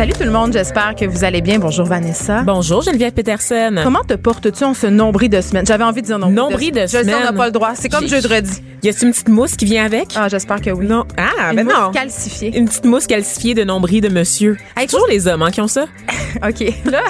[0.00, 1.58] Salut tout le monde, j'espère que vous allez bien.
[1.58, 2.40] Bonjour Vanessa.
[2.42, 3.74] Bonjour Geneviève Peterson.
[3.82, 5.66] Comment te portes-tu en ce nombril de semaine?
[5.66, 7.36] J'avais envie de dire nombril, Nombril de Je sais, on n'a semaine.
[7.36, 7.72] pas le droit.
[7.74, 8.62] C'est comme jeudi.
[8.82, 10.14] Y a-t-il une petite mousse qui vient avec?
[10.16, 10.86] Ah, j'espère que oui.
[10.86, 11.04] Non.
[11.18, 11.90] Ah, Une ben mousse non.
[11.90, 12.56] calcifiée.
[12.56, 14.56] Une petite mousse calcifiée de nombril de monsieur.
[14.74, 15.84] Hey, toujours les hommes hein, qui ont ça.
[16.48, 16.64] OK.
[16.90, 17.02] Là,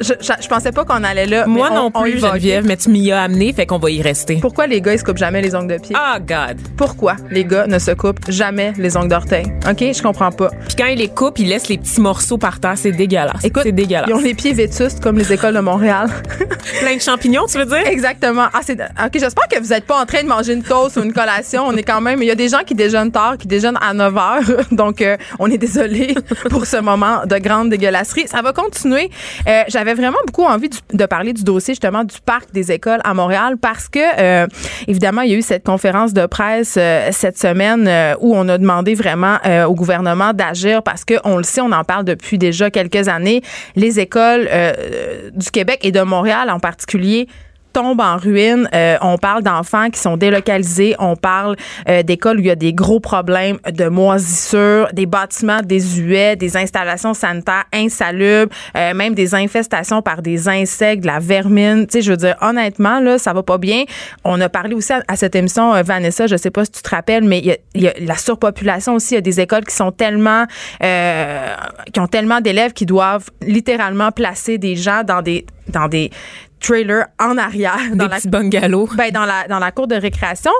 [0.00, 1.46] je, je, je pensais pas qu'on allait là.
[1.46, 4.36] Moi on- non plus, Geneviève, mais tu m'y as amené, fait qu'on va y rester.
[4.40, 5.94] Pourquoi les gars, ils se coupent jamais les ongles de pied?
[5.98, 6.58] Ah, God.
[6.76, 9.44] Pourquoi les gars ne se coupent jamais les ongles d'orteil?
[9.68, 9.78] OK?
[9.80, 10.50] Je comprends pas.
[10.66, 12.74] Puis quand ils les coupent, ils laissent les petits morceaux par terre.
[12.76, 13.44] C'est dégueulasse.
[13.44, 14.08] Écoute, c'est dégueulasse.
[14.08, 16.08] ils ont les pieds vétustes comme les écoles de Montréal.
[16.80, 17.86] plein de champignons, tu veux dire?
[17.86, 18.46] Exactement.
[18.52, 21.02] Ah, c'est OK, j'espère que vous n'êtes pas en train de manger une toast ou
[21.02, 21.64] une collation.
[21.66, 23.92] On est quand même il y a des gens qui déjeunent tard, qui déjeunent à
[23.94, 24.64] 9 heures.
[24.72, 26.14] Donc euh, on est désolé
[26.50, 28.26] pour ce moment de grande dégueulasserie.
[28.28, 29.10] Ça va continuer.
[29.48, 33.14] Euh, j'avais vraiment beaucoup envie de parler du dossier justement du parc des écoles à
[33.14, 34.46] Montréal parce que euh,
[34.88, 38.48] évidemment, il y a eu cette conférence de presse euh, cette semaine euh, où on
[38.48, 42.38] a demandé vraiment au gouvernement d'agir parce que on le sait, on en parle depuis
[42.38, 43.42] déjà quelques années.
[43.76, 44.48] Les écoles
[45.34, 47.28] du Québec et de Montréal en particulier
[47.72, 48.68] tombent en ruine.
[48.74, 50.94] Euh, on parle d'enfants qui sont délocalisés.
[50.98, 51.56] On parle
[51.88, 56.56] euh, d'écoles où il y a des gros problèmes de moisissure, des bâtiments désuets, des
[56.56, 61.86] installations sanitaires insalubres, euh, même des infestations par des insectes, de la vermine.
[61.86, 63.84] Tu sais, je veux dire, honnêtement, là, ça va pas bien.
[64.24, 67.24] On a parlé aussi à, cette émission, Vanessa, je sais pas si tu te rappelles,
[67.24, 69.14] mais il y a, la surpopulation aussi.
[69.14, 70.46] Il y a des écoles qui sont tellement,
[70.80, 76.10] qui ont tellement d'élèves qui doivent littéralement placer des gens dans des, dans des
[76.60, 78.88] trailers en arrière dans Des la petits bungalows.
[78.96, 80.52] ben, dans la dans la cour de récréation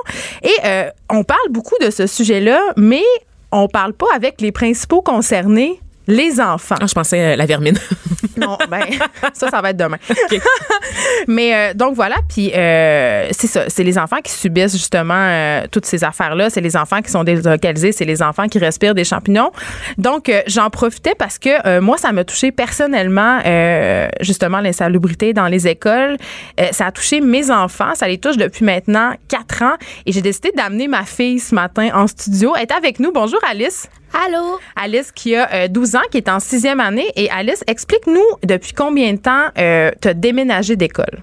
[0.43, 3.03] et euh, on parle beaucoup de ce sujet-là mais
[3.51, 6.75] on parle pas avec les principaux concernés les enfants.
[6.81, 7.77] Ah, je pensais euh, la vermine.
[8.37, 8.81] Non, ben
[9.33, 9.97] ça, ça va être demain.
[11.27, 15.65] Mais euh, donc voilà, puis euh, c'est ça, c'est les enfants qui subissent justement euh,
[15.71, 16.49] toutes ces affaires-là.
[16.49, 19.51] C'est les enfants qui sont délocalisés, c'est les enfants qui respirent des champignons.
[19.97, 25.33] Donc euh, j'en profitais parce que euh, moi, ça m'a touché personnellement euh, justement l'insalubrité
[25.33, 26.17] dans les écoles.
[26.59, 29.75] Euh, ça a touché mes enfants, ça les touche depuis maintenant quatre ans,
[30.05, 32.53] et j'ai décidé d'amener ma fille ce matin en studio.
[32.55, 33.11] Elle est avec nous.
[33.11, 33.87] Bonjour Alice.
[34.13, 34.59] Allô?
[34.75, 37.07] Alice qui a euh, 12 ans, qui est en sixième année.
[37.15, 41.19] Et Alice, explique-nous depuis combien de temps euh, tu as déménagé d'école?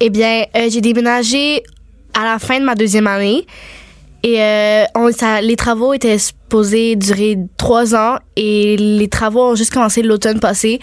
[0.00, 1.62] Eh bien, euh, j'ai déménagé
[2.14, 3.46] à la fin de ma deuxième année.
[4.22, 9.54] Et euh, on- ça- les travaux étaient supposés durer trois ans et les travaux ont
[9.54, 10.78] juste commencé l'automne passé.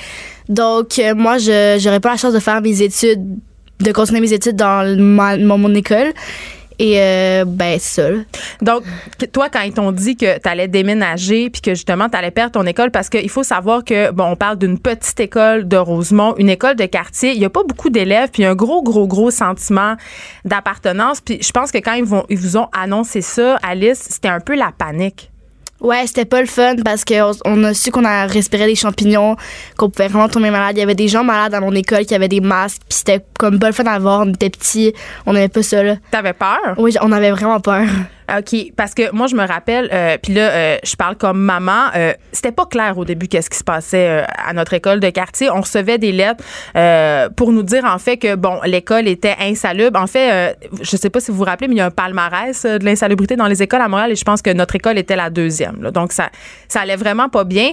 [0.50, 3.22] Donc, moi, je n'aurais pas la chance de faire mes études,
[3.80, 6.14] de continuer mes études dans ma- mon, mon école.
[6.80, 8.10] Et, euh, ben, ça.
[8.10, 8.18] là.
[8.62, 8.84] Donc,
[9.34, 12.54] toi, quand ils t'ont dit que tu allais déménager puis que justement tu allais perdre
[12.54, 16.36] ton école, parce qu'il faut savoir que, bon, on parle d'une petite école de Rosemont,
[16.38, 18.56] une école de quartier, il n'y a pas beaucoup d'élèves, puis il y a un
[18.56, 19.96] gros, gros, gros sentiment
[20.46, 21.20] d'appartenance.
[21.22, 24.40] Puis je pense que quand ils, vont, ils vous ont annoncé ça, Alice, c'était un
[24.40, 25.30] peu la panique.
[25.82, 29.38] Ouais, c'était pas le fun parce qu'on on a su qu'on a respiré des champignons,
[29.78, 30.76] qu'on pouvait vraiment tomber malade.
[30.76, 33.24] Il y avait des gens malades dans mon école qui avaient des masques, puis c'était
[33.40, 34.22] comme pas le fun à voir.
[34.22, 34.94] On était petits,
[35.26, 35.96] on avait pas ça là.
[36.12, 36.76] T'avais peur?
[36.78, 37.86] Oui, on avait vraiment peur.
[38.38, 41.88] OK, parce que moi je me rappelle, euh, puis là euh, je parle comme maman,
[41.96, 45.50] euh, c'était pas clair au début qu'est-ce qui se passait à notre école de quartier.
[45.50, 46.44] On recevait des lettres
[47.36, 50.00] pour nous dire en fait que bon l'école était insalubre.
[50.00, 52.66] En fait, je sais pas si vous vous rappelez, mais il y a un palmarès
[52.66, 55.30] de l'insalubrité dans les écoles à Montréal et je pense que notre école était la
[55.30, 55.82] deuxième.
[55.82, 55.92] là.
[55.92, 56.30] Donc ça
[56.68, 57.72] ça allait vraiment pas bien.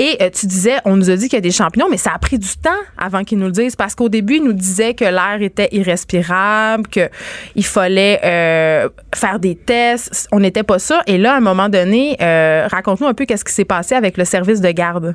[0.00, 2.18] Et tu disais, on nous a dit qu'il y a des champignons, mais ça a
[2.18, 5.04] pris du temps avant qu'ils nous le disent parce qu'au début ils nous disaient que
[5.10, 7.08] l'air était irrespirable, que
[7.54, 10.28] il fallait euh, faire des tests.
[10.32, 11.00] On n'était pas sûr.
[11.06, 14.16] Et là, à un moment donné, euh, raconte-nous un peu qu'est-ce qui s'est passé avec
[14.16, 15.14] le service de garde.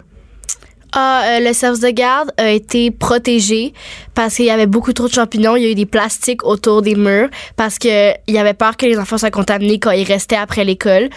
[0.95, 3.73] Ah, euh, le service de garde a été protégé
[4.13, 5.55] parce qu'il y avait beaucoup trop de champignons.
[5.55, 8.77] Il y a eu des plastiques autour des murs parce que il y avait peur
[8.77, 11.09] que les enfants soient contaminés quand ils restaient après l'école.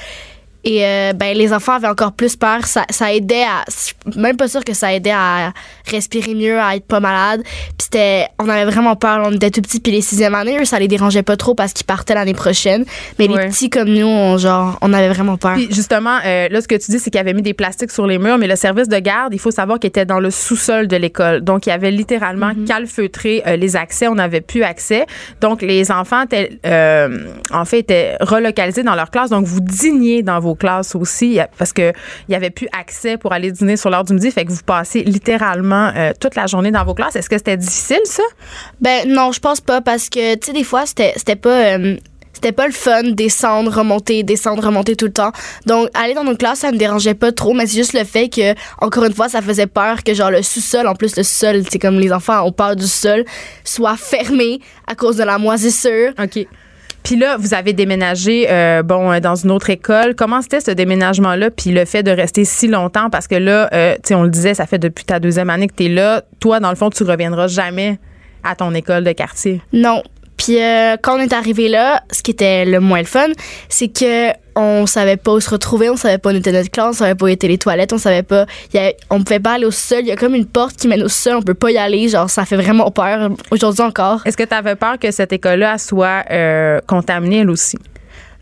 [0.68, 2.66] Et euh, ben les enfants avaient encore plus peur.
[2.66, 5.52] Ça, ça aidait à, je suis même pas sûr que ça aidait à
[5.88, 7.42] respirer mieux, à être pas malade.
[7.44, 9.22] Puis c'était, on avait vraiment peur.
[9.24, 9.78] On était tout petits.
[9.78, 12.84] Puis les sixième années, eux, ça les dérangeait pas trop parce qu'ils partaient l'année prochaine.
[13.20, 13.42] Mais Ouais.
[13.44, 15.54] les petits comme nous, on, genre, on avait vraiment peur.
[15.54, 18.08] Puis justement, euh, là, ce que tu dis, c'est qu'il avait mis des plastiques sur
[18.08, 20.88] les murs, mais le service de garde, il faut savoir qu'il était dans le sous-sol
[20.88, 21.42] de l'école.
[21.42, 24.08] Donc, il avait littéralement calfeutré euh, les accès.
[24.08, 25.06] On n'avait plus accès.
[25.40, 26.58] Donc, les enfants étaient,
[27.52, 29.30] en fait, étaient relocalisés dans leur classe.
[29.30, 31.92] Donc, vous dîniez dans vos classes aussi parce que
[32.28, 34.30] il y avait plus accès pour aller dîner sur l'heure du midi.
[34.30, 37.16] Fait que vous passez littéralement euh, toute la journée dans vos classes.
[37.16, 38.22] Est-ce que c'était difficile, ça?
[38.80, 41.96] Ben non, je pense pas parce que tu sais des fois c'était c'était pas euh,
[42.36, 45.32] c'était pas le fun descendre, remonter, descendre, remonter tout le temps.
[45.64, 48.28] Donc aller dans nos classes, ça me dérangeait pas trop, mais c'est juste le fait
[48.28, 51.62] que encore une fois, ça faisait peur que genre le sous-sol, en plus le sol,
[51.70, 53.24] c'est comme les enfants ont peur du sol,
[53.64, 56.12] soit fermé à cause de la moisissure.
[56.22, 56.46] OK.
[57.06, 60.16] Puis là, vous avez déménagé euh, bon euh, dans une autre école.
[60.16, 61.52] Comment c'était ce déménagement-là?
[61.52, 64.66] Puis le fait de rester si longtemps, parce que là, euh, on le disait, ça
[64.66, 66.22] fait depuis ta deuxième année que tu es là.
[66.40, 68.00] Toi, dans le fond, tu reviendras jamais
[68.42, 69.62] à ton école de quartier.
[69.72, 70.02] Non.
[70.46, 73.26] Puis euh, quand on est arrivé là, ce qui était le moins le fun,
[73.68, 76.90] c'est que on savait pas où se retrouver, on savait pas où était notre classe,
[76.90, 79.54] on savait pas où étaient les toilettes, on savait pas, y avait- on pouvait pas
[79.54, 81.54] aller au sol, il y a comme une porte qui mène au sol, on peut
[81.54, 84.22] pas y aller, genre ça fait vraiment peur aujourd'hui encore.
[84.24, 87.76] Est-ce que tu avais peur que cette école-là soit euh, contaminée, elle aussi?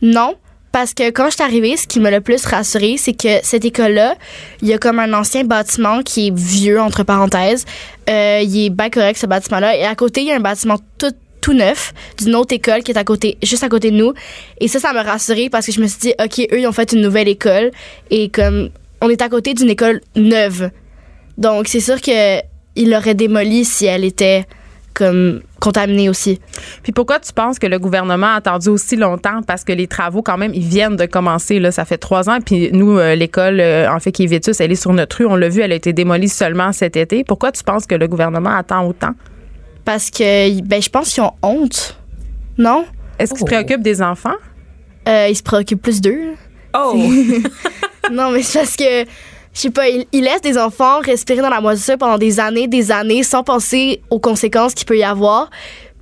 [0.03, 0.35] Non,
[0.73, 3.65] parce que quand je suis arrivée, ce qui m'a le plus rassurée, c'est que cette
[3.65, 4.15] école-là,
[4.61, 7.65] il y a comme un ancien bâtiment qui est vieux, entre parenthèses.
[8.11, 9.77] Euh, il est bien correct, ce bâtiment-là.
[9.77, 11.13] Et à côté, il y a un bâtiment tout,
[11.45, 14.15] tout neuf d'une autre école qui est à côté, juste à côté de nous.
[14.61, 16.73] Et ça, ça m'a rassurée parce que je me suis dit, OK, eux, ils ont
[16.73, 17.71] fait une nouvelle école.
[18.11, 18.71] Et comme,
[19.03, 20.71] on est à côté d'une école neuve.
[21.37, 22.41] Donc, c'est sûr que
[22.77, 24.47] il l'aurait démolie si elle était
[24.95, 26.41] comme contaminée aussi.
[26.83, 29.43] Puis pourquoi tu penses que le gouvernement a attendu aussi longtemps?
[29.47, 31.61] Parce que les travaux, quand même, ils viennent de commencer.
[31.61, 32.39] Là, ça fait trois ans.
[32.41, 35.27] Puis nous, euh, l'école, euh, en fait, qui est Vétus, elle est sur notre rue.
[35.27, 37.23] On l'a vu, elle a été démolie seulement cet été.
[37.23, 39.15] Pourquoi tu penses que le gouvernement attend autant?
[39.85, 41.97] Parce que, ben, je pense qu'ils ont honte.
[42.59, 42.85] Non?
[43.19, 43.47] Est-ce qu'ils se Oh.
[43.47, 44.35] préoccupent des enfants?
[45.09, 46.33] Euh, ils se préoccupent plus d'eux.
[46.77, 46.95] Oh!
[48.13, 51.51] non, mais c'est parce que, je sais pas, ils, ils laissent des enfants respirer dans
[51.51, 55.51] la moisissure pendant des années, des années, sans penser aux conséquences qu'il peut y avoir.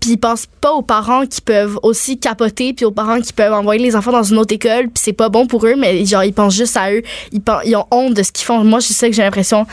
[0.01, 3.53] Puis ils pensent pas aux parents qui peuvent aussi capoter, puis aux parents qui peuvent
[3.53, 6.25] envoyer les enfants dans une autre école, puis c'est pas bon pour eux, mais genre,
[6.25, 7.03] ils pensent juste à eux.
[7.33, 8.65] Ils, ils ont honte de ce qu'ils font.
[8.65, 9.65] Moi, c'est ça que j'ai l'impression.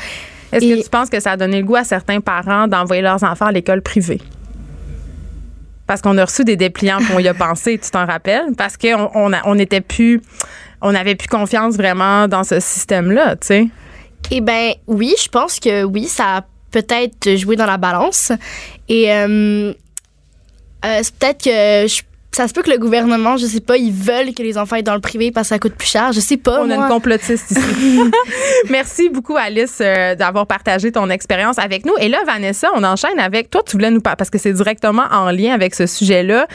[0.51, 3.01] Est-ce Et- que tu penses que ça a donné le goût à certains parents d'envoyer
[3.01, 4.19] leurs enfants à l'école privée?
[5.87, 8.53] Parce qu'on a reçu des dépliants qu'on y a pensé, tu t'en rappelles?
[8.57, 10.21] Parce qu'on on, on était plus.
[10.81, 13.67] On n'avait plus confiance vraiment dans ce système-là, tu sais.
[14.31, 16.41] Eh ben oui, je pense que oui, ça a
[16.71, 18.31] peut-être joué dans la balance.
[18.87, 19.73] Et euh,
[20.85, 23.91] euh, c'est peut-être que je- ça se peut que le gouvernement, je sais pas, ils
[23.91, 26.11] veulent que les enfants aient dans le privé parce que ça coûte plus cher.
[26.13, 26.61] Je sais pas.
[26.61, 27.99] On a une complotiste ici.
[28.69, 31.93] Merci beaucoup, Alice, euh, d'avoir partagé ton expérience avec nous.
[31.99, 33.63] Et là, Vanessa, on enchaîne avec toi.
[33.65, 36.45] Tu voulais nous parler parce que c'est directement en lien avec ce sujet-là.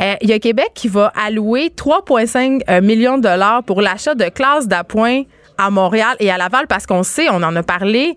[0.00, 4.14] Euh, Il y a Québec qui va allouer 3,5 euh, millions de dollars pour l'achat
[4.14, 5.22] de classes d'appoint
[5.58, 8.14] à Montréal et à Laval parce qu'on sait, on en a parlé,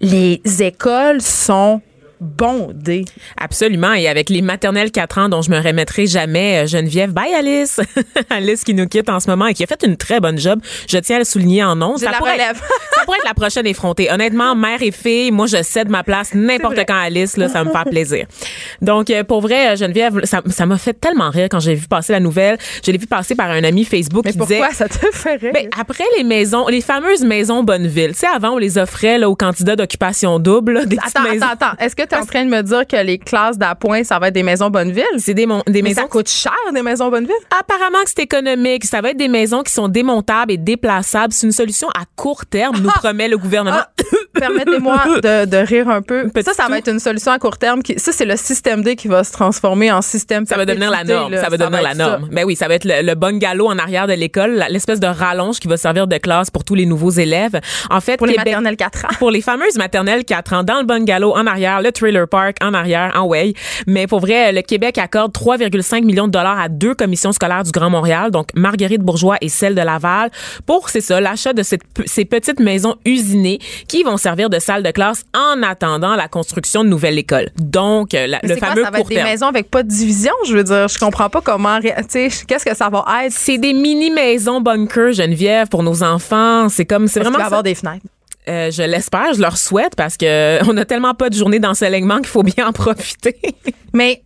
[0.00, 1.82] les écoles sont
[2.20, 3.04] bondées.
[3.36, 3.92] Absolument.
[3.94, 7.80] Et avec les maternelles 4 ans dont je me remettrai jamais, euh, Geneviève, bye Alice.
[8.30, 10.60] Alice qui nous quitte en ce moment et qui a fait une très bonne job.
[10.88, 11.96] Je tiens à le souligner en nom.
[11.96, 12.56] J'ai la relève.
[12.94, 14.10] ça pourrait être la prochaine effrontée.
[14.10, 17.70] Honnêtement, mère et fille, moi, je cède ma place n'importe quand Alice, là, ça me
[17.70, 18.26] faire plaisir.
[18.82, 21.86] Donc, euh, pour vrai, euh, Geneviève, ça ça m'a fait tellement rire quand j'ai vu
[21.86, 22.58] passer la nouvelle.
[22.84, 24.74] Je l'ai vu passer par un ami Facebook Mais qui pourquoi disait...
[24.74, 25.52] ça te fait rire?
[25.54, 29.30] Ben, après les maisons, les fameuses maisons Bonneville, tu sais, avant, on les offrait là,
[29.30, 31.84] aux candidats d'occupation double, là, des attends, attends, attends.
[31.84, 34.28] Est-ce que tu es en train de me dire que les classes d'appoint, ça va
[34.28, 35.04] être des maisons Bonneville?
[35.18, 37.34] C'est des, des Mais maisons ça coûte cher, des maisons Bonneville?
[37.58, 38.84] Apparemment que c'est économique.
[38.84, 41.32] Ça va être des maisons qui sont démontables et déplaçables.
[41.32, 43.82] C'est une solution à court terme, nous promet le gouvernement.
[44.38, 46.28] Permettez-moi de, de rire un peu.
[46.28, 47.82] Petit ça, ça va être une solution à court terme.
[47.82, 50.90] Qui, ça, c'est le système D qui va se transformer en système Ça va devenir
[50.90, 51.32] la norme.
[51.32, 51.42] là.
[51.42, 51.94] Ça va devenir la ça.
[51.94, 52.28] norme.
[52.30, 55.58] Ben oui, ça va être le, le bungalow en arrière de l'école, l'espèce de rallonge
[55.60, 57.60] qui va servir de classe pour tous les nouveaux élèves.
[57.90, 59.08] En fait, Pour les maternelles 4 ans.
[59.18, 62.74] pour les fameuses maternelles 4 ans, dans le bungalow en arrière, le trailer park en
[62.74, 63.54] arrière, en way.
[63.86, 67.70] Mais pour vrai, le Québec accorde 3,5 millions de dollars à deux commissions scolaires du
[67.70, 70.30] Grand Montréal, donc Marguerite Bourgeois et celle de Laval,
[70.66, 74.82] pour, c'est ça, l'achat de cette, ces petites maisons usinées qui vont servir de salle
[74.82, 77.48] de classe en attendant la construction de nouvelles écoles.
[77.56, 79.28] Donc, euh, la- le c'est quoi, fameux ça va être des terme.
[79.28, 80.88] maisons avec pas de division, je veux dire?
[80.88, 81.80] Je comprends pas comment.
[81.80, 83.32] Tu sais, qu'est-ce que ça va être?
[83.32, 86.68] C'est des mini maisons bunker Geneviève pour nos enfants.
[86.68, 88.04] C'est comme c'est vraiment va avoir des fenêtres?
[88.48, 92.16] Euh, je l'espère, je leur souhaite parce que on a tellement pas de journée d'enseignement
[92.18, 93.36] qu'il faut bien en profiter.
[93.92, 94.22] Mais.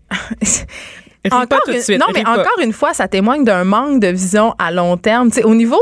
[1.29, 2.33] Pas encore tout de une- non, mais pas.
[2.33, 5.29] encore une fois, ça témoigne d'un manque de vision à long terme.
[5.31, 5.79] Tu sais, au niveau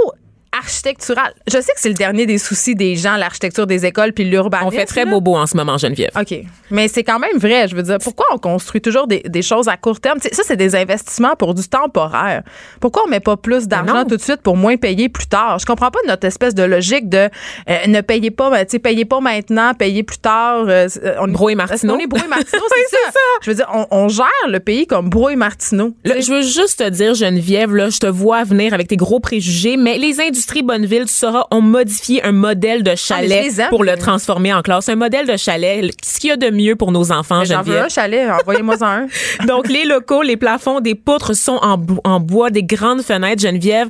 [0.58, 4.24] architectural, je sais que c'est le dernier des soucis des gens, l'architecture des écoles puis
[4.24, 4.66] l'urbanisme.
[4.68, 5.10] On fait très là.
[5.10, 6.10] bobo en ce moment, Geneviève.
[6.18, 6.34] OK.
[6.70, 7.68] Mais c'est quand même vrai.
[7.68, 10.18] Je veux dire, pourquoi on construit toujours des, des choses à court terme?
[10.20, 12.42] Tu sais, ça, c'est des investissements pour du temporaire.
[12.80, 14.04] Pourquoi on met pas plus d'argent non.
[14.04, 15.58] tout de suite pour moins payer plus tard?
[15.58, 17.28] Je comprends pas notre espèce de logique de
[17.68, 20.64] euh, ne payez pas, ben, tu sais, payez pas maintenant, payez plus tard.
[20.68, 20.88] euh,
[21.20, 21.94] on, Bro et Martineau.
[21.94, 23.20] On est Bro et Martineau, Oui, c'est ça.
[23.42, 25.94] Je veux dire, on, on gère le pays comme Bro et Martineau.
[26.04, 29.20] Là, je veux juste te dire, Geneviève, là, je te vois venir avec tes gros
[29.20, 33.52] préjugés, mais les industriels Estrie Bonneville, tu sauras, ont modifié un modèle de Ah, chalet
[33.68, 34.88] pour le transformer en classe.
[34.88, 37.78] Un modèle de chalet, ce qu'il y a de mieux pour nos enfants, J'en veux
[37.78, 39.06] un chalet, envoyez-moi un.
[39.46, 43.42] Donc, les locaux, les plafonds, des poutres sont en, bo- en bois, des grandes fenêtres,
[43.42, 43.88] Geneviève.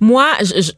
[0.00, 0.72] Moi, je, je-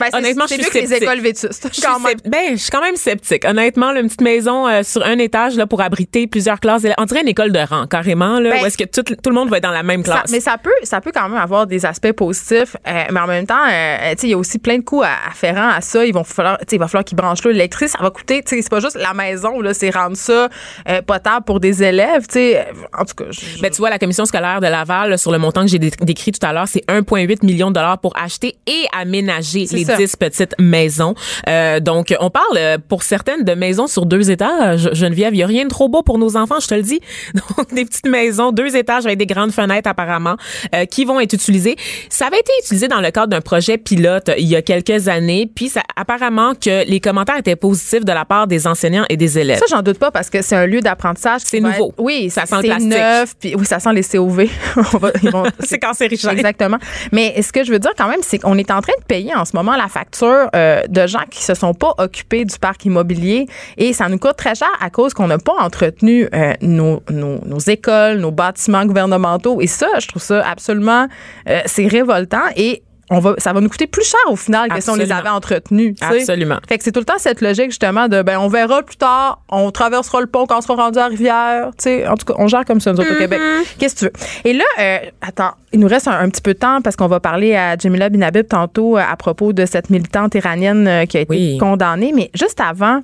[0.00, 1.68] Ben, Honnêtement, je mieux suis que les écoles vétustes.
[1.68, 2.16] je suis, quand même.
[2.16, 3.44] scept- ben, je suis quand même sceptique.
[3.44, 6.82] Honnêtement, là, une petite maison euh, sur un étage là, pour abriter plusieurs classes.
[6.98, 9.34] On dirait une école de rang, carrément, là, Ben, où est-ce que tout, tout le
[9.34, 10.30] monde va être dans la même Ça- classe.
[10.30, 13.46] mais ça peut, ça peut quand même avoir des aspects positifs, euh, mais en même
[13.46, 16.04] temps, euh, tu sais, il y a aussi plein de coûts à- afférents à ça.
[16.04, 17.98] Ils vont falloir, tu sais, il va falloir qu'ils branchent l'électricité.
[17.98, 20.48] Ça va coûter, tu sais, c'est pas juste la maison là, c'est rendre ça
[20.88, 22.66] euh, potable pour des élèves, tu sais.
[22.98, 25.38] En tout cas, je- Ben, tu vois, la commission scolaire de Laval, là, sur le
[25.38, 28.56] montant que j'ai dé- décrit tout à l'heure, c'est 1,8 million de dollars pour acheter
[28.66, 31.14] et aménager les 10 petites maisons.
[31.48, 34.88] Euh, donc, on parle euh, pour certaines de maisons sur deux étages.
[34.92, 37.00] Geneviève, il y a rien de trop beau pour nos enfants, je te le dis.
[37.34, 40.36] Donc, des petites maisons, deux étages avec des grandes fenêtres apparemment,
[40.74, 41.76] euh, qui vont être utilisées.
[42.08, 45.08] Ça avait été utilisé dans le cadre d'un projet pilote euh, il y a quelques
[45.08, 49.16] années, puis ça, apparemment que les commentaires étaient positifs de la part des enseignants et
[49.16, 49.58] des élèves.
[49.58, 51.42] ça, j'en doute pas parce que c'est un lieu d'apprentissage.
[51.44, 51.88] C'est nouveau.
[51.88, 52.88] être- oui, Ça sent le c'est plastique.
[52.90, 53.34] neuf.
[53.40, 54.46] Puis oui, ça sent les COV.
[55.60, 56.30] C'est cancérigène.
[56.32, 56.78] Exactement.
[57.12, 59.34] Mais ce que je veux dire quand même, c'est qu'on est en train de payer
[59.34, 62.84] en ce moment la facture euh, de gens qui se sont pas occupés du parc
[62.84, 67.02] immobilier et ça nous coûte très cher à cause qu'on n'a pas entretenu euh, nos,
[67.10, 69.60] nos, nos écoles, nos bâtiments gouvernementaux.
[69.60, 71.06] Et ça, je trouve ça absolument,
[71.48, 74.80] euh, c'est révoltant et on va, ça va nous coûter plus cher au final que
[74.82, 75.94] si on les avait entretenus.
[75.98, 76.20] tu sais.
[76.20, 76.58] Absolument.
[76.68, 79.40] Fait que c'est tout le temps cette logique justement de ben on verra plus tard,
[79.48, 82.34] on traversera le pont quand on sera rendu à Rivière, tu sais, en tout cas,
[82.36, 83.14] on gère comme ça nous autres Mm-hmm.
[83.14, 83.40] au Québec.
[83.78, 84.12] Qu'est-ce que tu veux?
[84.44, 87.06] Et là euh, attends, il nous reste un, un petit peu de temps parce qu'on
[87.08, 91.18] va parler à Jamila Binabib tantôt euh, à propos de cette militante iranienne euh, qui
[91.18, 91.58] a été Oui.
[91.58, 93.02] condamnée, mais juste avant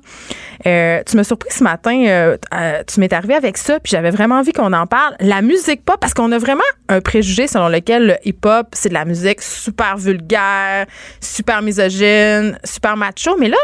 [0.65, 2.37] euh, tu m'as surpris ce matin, euh,
[2.87, 5.15] tu m'es arrivé avec ça, puis j'avais vraiment envie qu'on en parle.
[5.19, 8.93] La musique pop, parce qu'on a vraiment un préjugé selon lequel le hip-hop, c'est de
[8.95, 10.85] la musique super vulgaire,
[11.21, 13.57] super misogyne, super macho, mais là,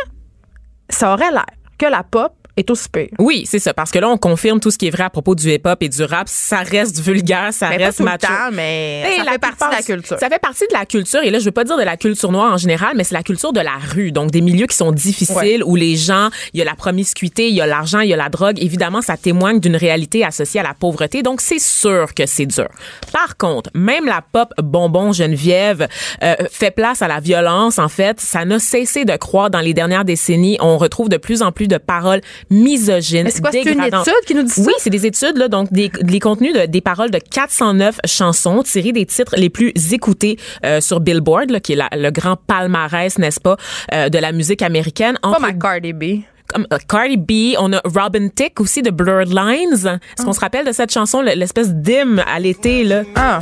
[0.89, 1.45] ça aurait l'air
[1.79, 3.07] que la pop est aussi pire.
[3.19, 3.73] Oui, c'est ça.
[3.73, 5.89] Parce que là, on confirme tout ce qui est vrai à propos du hip-hop et
[5.89, 6.27] du rap.
[6.27, 8.27] Ça reste vulgaire, ça Mais reste macho.
[8.27, 10.19] temps, mais ça la fait partie de la culture.
[10.19, 11.21] Ça fait partie de la culture.
[11.23, 13.23] Et là, je veux pas dire de la culture noire en général, mais c'est la
[13.23, 14.11] culture de la rue.
[14.11, 17.55] Donc, des milieux qui sont difficiles, où les gens, il y a la promiscuité, il
[17.55, 18.61] y a l'argent, il y a la drogue.
[18.61, 21.23] Évidemment, ça témoigne d'une réalité associée à la pauvreté.
[21.23, 22.67] Donc, c'est sûr que c'est dur.
[23.11, 25.87] Par contre, même la pop bonbon Geneviève
[26.23, 27.79] euh, fait place à la violence.
[27.79, 30.57] En fait, ça n'a cessé de croître dans les dernières décennies.
[30.59, 34.13] On retrouve de plus en plus de paroles misogynes, Mais c'est quoi, c'est une étude
[34.25, 34.61] qui nous dit ça?
[34.65, 38.63] Oui, c'est des études, là, donc des, les contenus de, des paroles de 409 chansons
[38.63, 42.35] tirées des titres les plus écoutés euh, sur Billboard, là, qui est la- le grand
[42.35, 43.57] palmarès, n'est-ce pas,
[43.93, 45.17] euh, de la musique américaine.
[45.21, 46.03] Pas Entre ma Cardi B.
[46.47, 49.99] comme euh, Cardi B, on a Robin Thicke aussi de Blurred Lines.
[50.17, 53.03] Est-ce qu'on se rappelle de cette chanson, le- l'espèce d'hymne à l'été, là?
[53.15, 53.39] Ah.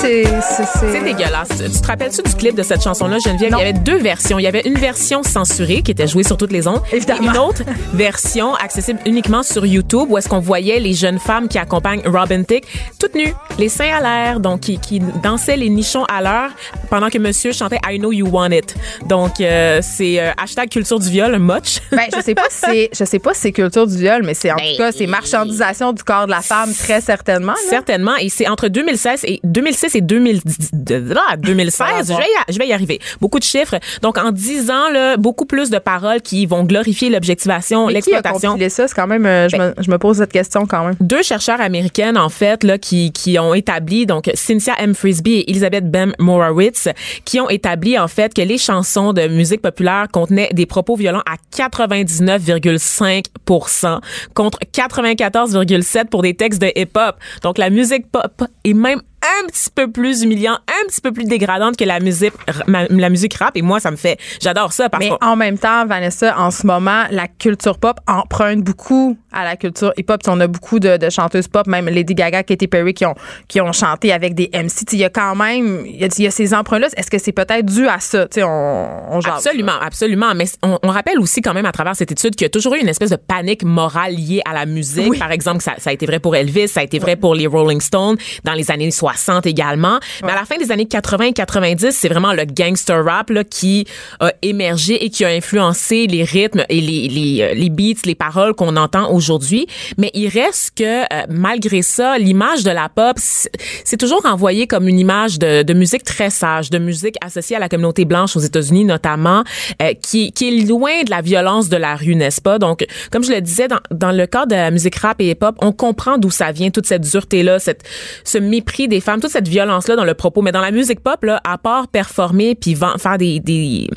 [0.00, 0.24] C'est.
[0.40, 1.48] c'est- dégueulasse.
[1.58, 3.50] Tu te rappelles-tu du clip de cette chanson-là, Geneviève?
[3.52, 4.38] Il y avait deux versions.
[4.38, 6.80] Il y avait une version censurée qui était jouée sur toutes les ondes.
[6.92, 7.20] Évidemment.
[7.22, 7.62] Et une autre
[7.94, 12.42] version accessible uniquement sur YouTube où est-ce qu'on voyait les jeunes femmes qui accompagnent Robin
[12.44, 12.66] Thicke
[12.98, 16.50] toutes nues, les seins à l'air, donc qui, qui dansaient les nichons à l'heure
[16.90, 18.74] pendant que monsieur chantait I Know You Want It.
[19.06, 21.80] Donc, euh, c'est euh, hashtag culture du viol, much.
[21.92, 24.34] Ben, je sais pas si c'est, je sais pas si c'est culture du viol, mais
[24.34, 27.52] c'est en Ben, tout cas, c'est marchandisation du corps de la femme, très certainement.
[27.52, 27.58] là.
[27.70, 28.16] Certainement.
[28.20, 32.08] Et c'est entre 2016 et 2006 2010, de- ah, 2016.
[32.08, 33.00] Je vais, y, je vais y arriver.
[33.20, 33.78] Beaucoup de chiffres.
[34.02, 38.12] Donc, en 10 ans, là, beaucoup plus de paroles qui vont glorifier l'objectivation, Mais qui
[38.12, 38.50] a l'exploitation.
[38.52, 38.86] compilé ça?
[38.86, 40.94] C'est quand même, euh, je, me, je me pose cette question quand même.
[41.00, 44.94] Deux chercheurs américaines, en fait, là, qui, qui ont établi, donc Cynthia M.
[44.94, 46.88] Frisbee et Elizabeth Bem Morowitz,
[47.24, 51.22] qui ont établi, en fait, que les chansons de musique populaire contenaient des propos violents
[51.26, 54.00] à 99,5%
[54.34, 57.16] contre 94,7% pour des textes de hip-hop.
[57.42, 61.24] Donc, la musique pop est même un petit peu plus humiliant, un petit peu plus
[61.24, 62.32] dégradante que la musique,
[62.66, 63.56] la musique rap.
[63.56, 66.66] Et moi, ça me fait, j'adore ça parce Mais en même temps, Vanessa, en ce
[66.66, 70.20] moment, la culture pop emprunte beaucoup à la culture hip-hop.
[70.26, 73.14] On a beaucoup de, de chanteuses pop, même Lady Gaga, Katy Perry, qui ont,
[73.46, 74.92] qui ont chanté avec des MC.
[74.92, 76.88] Il y a quand même, il y a, il y a ces emprunts-là.
[76.96, 78.26] Est-ce que c'est peut-être dû à ça?
[78.26, 79.34] Tu sais, on, on jase.
[79.34, 80.34] Absolument, absolument.
[80.34, 82.74] Mais on, on rappelle aussi quand même à travers cette étude qu'il y a toujours
[82.74, 85.10] eu une espèce de panique morale liée à la musique.
[85.10, 85.18] Oui.
[85.18, 87.46] Par exemple, ça, ça a été vrai pour Elvis, ça a été vrai pour les
[87.46, 89.09] Rolling Stones dans les années 60
[89.44, 89.98] également.
[90.22, 93.44] Mais à la fin des années 80 et 90, c'est vraiment le gangster rap là,
[93.44, 93.86] qui
[94.20, 98.14] a émergé et qui a influencé les rythmes et les, les, euh, les beats, les
[98.14, 99.66] paroles qu'on entend aujourd'hui.
[99.98, 103.50] Mais il reste que euh, malgré ça, l'image de la pop, c'est
[103.84, 107.58] c'est toujours envoyé comme une image de, de musique très sage, de musique associée à
[107.58, 109.44] la communauté blanche aux États-Unis notamment,
[109.82, 112.58] euh, qui, qui est loin de la violence de la rue, n'est-ce pas?
[112.58, 115.56] Donc, comme je le disais, dans, dans le cadre de la musique rap et hip-hop,
[115.60, 117.82] on comprend d'où ça vient, toute cette dureté-là, cette,
[118.24, 120.42] ce mépris des les femmes, toute cette violence-là dans le propos.
[120.42, 123.88] Mais dans la musique pop, là, à part performer puis faire des, des,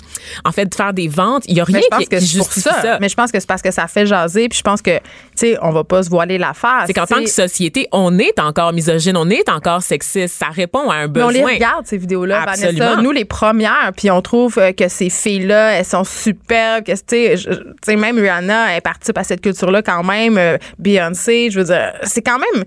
[0.45, 2.81] en fait, faire des ventes, il y a rien qui, que justifie ça.
[2.81, 2.97] ça.
[3.01, 4.49] Mais je pense que c'est parce que ça fait jaser.
[4.49, 5.01] Puis je pense que, tu
[5.35, 6.85] sais, on va pas se voiler la face.
[6.87, 10.35] C'est qu'en tant que société, on est encore misogyne, on est encore sexiste.
[10.37, 11.31] Ça répond à un besoin.
[11.31, 12.45] Mais on les regarde, ces vidéos-là.
[12.45, 13.01] Vanessa.
[13.01, 16.85] Nous, les premières, puis on trouve euh, que ces filles-là, elles sont superbes.
[16.85, 20.37] Que, tu sais, je- tu sais, même Rihanna, elle participe à cette culture-là quand même.
[20.37, 22.63] euh, Beyoncé, je veux dire, c'est quand même,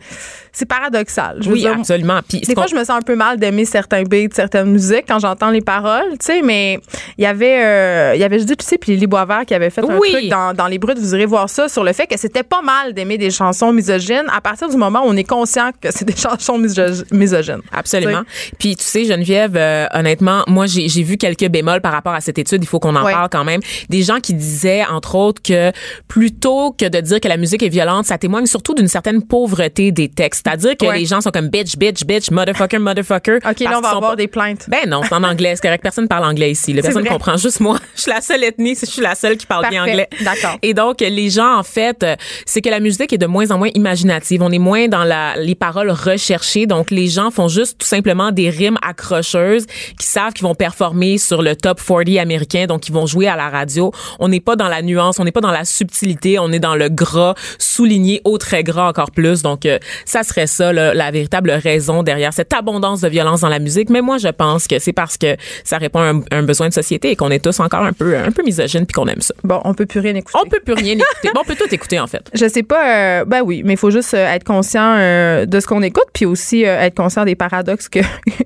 [0.53, 1.39] c'est paradoxal.
[1.41, 2.21] Je veux Oui, dire, absolument.
[2.29, 5.19] Puis Des fois, je me sens un peu mal d'aimer certains beats, certaines musiques quand
[5.19, 6.79] j'entends les paroles, tu sais, mais
[7.19, 9.71] il y avait, euh, il y avait Judith, tu sais, puis Lily Boisvert qui avait
[9.71, 10.11] fait un Oui.
[10.13, 12.63] truc dans, dans Les Brutes, vous irez voir ça, sur le fait que c'était pas
[12.63, 16.05] mal d'aimer des chansons misogynes à partir du moment où on est conscient que c'est
[16.05, 17.61] des chansons miso- misogynes.
[17.73, 18.23] Absolument.
[18.59, 22.21] Puis tu sais, Geneviève, euh, honnêtement, moi j'ai j'ai vu quelques bémols par rapport à
[22.21, 22.63] cette étude.
[22.63, 23.13] Il faut qu'on en Ouais.
[23.13, 23.61] parle quand même.
[23.89, 25.71] Des gens qui disaient, entre autres, que
[26.09, 29.93] plutôt que de dire que la musique est violente, ça témoigne surtout d'une certaine pauvreté
[29.93, 30.43] des textes.
[30.47, 30.99] C'est-à-dire que Ouais.
[30.99, 33.37] les gens sont comme bitch, bitch, bitch, motherfucker, motherfucker.
[33.37, 34.67] OK, là, on va avoir pas- des plaintes.
[34.69, 35.83] Ben non, c'est en anglais, c'est correct.
[35.83, 36.73] Personne parle anglais ici.
[36.73, 37.79] La personne comprend juste moi.
[37.97, 40.09] Je suis la seule ethnie, je suis la seule qui parle bien anglais.
[40.21, 40.59] D'accord.
[40.63, 43.59] Et donc les gens en fait, euh, c'est que la musique est de moins en
[43.59, 44.43] moins imaginative.
[44.43, 46.67] On est moins dans la les paroles recherchées.
[46.67, 49.67] Donc les gens font juste tout simplement des rimes accrocheuses
[49.99, 53.37] qui savent qu'ils vont performer sur le top 40 américain, donc ils vont jouer à
[53.37, 53.93] la radio.
[54.19, 56.75] On n'est pas dans la nuance, on n'est pas dans la subtilité, on est dans
[56.77, 59.43] le gras souligné au très gras encore plus.
[59.43, 63.49] Donc euh, ça serait ça là, la véritable raison derrière cette abondance de violence dans
[63.49, 63.91] la musique.
[63.91, 66.75] Mais moi je pense que c'est parce que ça répond à un, un besoin de
[66.75, 69.35] société et qu'on est tous encore un peu un peu misogynes puis qu'on aime ça.
[69.45, 70.39] Bon, on peut plus rien écouter.
[70.43, 71.31] On peut plus rien écouter.
[71.35, 72.31] Bon, on peut tout écouter en fait.
[72.35, 75.61] Je sais pas, euh, ben oui, mais il faut juste euh, être conscient euh, de
[75.61, 78.01] ce qu'on écoute, puis aussi euh, être conscient des paradoxes que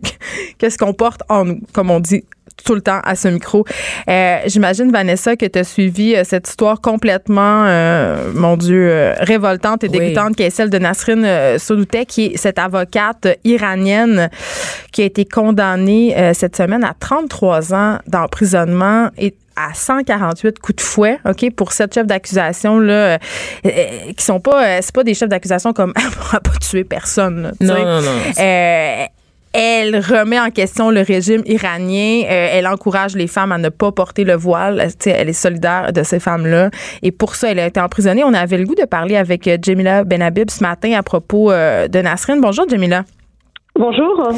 [0.59, 2.25] qu'est-ce qu'on porte en nous, comme on dit
[2.65, 3.65] tout le temps à ce micro.
[4.09, 9.85] Euh, J'imagine, Vanessa, que tu as suivi euh, cette histoire complètement, euh, mon Dieu, révoltante
[9.85, 9.99] et Oui.
[9.99, 14.31] dégoûtante, qui est celle de Nasrin Sotoudeh, qui est cette avocate iranienne
[14.93, 20.81] qui a été condamnée cette semaine à 33 ans d'emprisonnement et à 148 coups de
[20.81, 23.19] fouet, OK, pour sept chefs d'accusation là euh,
[23.67, 26.85] euh, qui sont pas euh, c'est pas des chefs d'accusation comme elle pourra pas tuer
[26.85, 27.53] personne.
[27.61, 29.07] là, Non, non, non.
[29.57, 32.23] Euh, elle remet en question le régime iranien.
[32.25, 34.89] Euh, elle encourage les femmes à ne pas porter le voile.
[34.99, 36.71] Sais, elle est solidaire de ces femmes-là.
[37.03, 38.23] Et pour ça, elle a été emprisonnée.
[38.25, 41.89] On avait le goût de parler avec euh, Jamila Benhabib ce matin à propos euh,
[41.89, 42.39] de Nasrin.
[42.39, 43.05] Bonjour, Jamila.
[43.81, 44.31] Bonjour.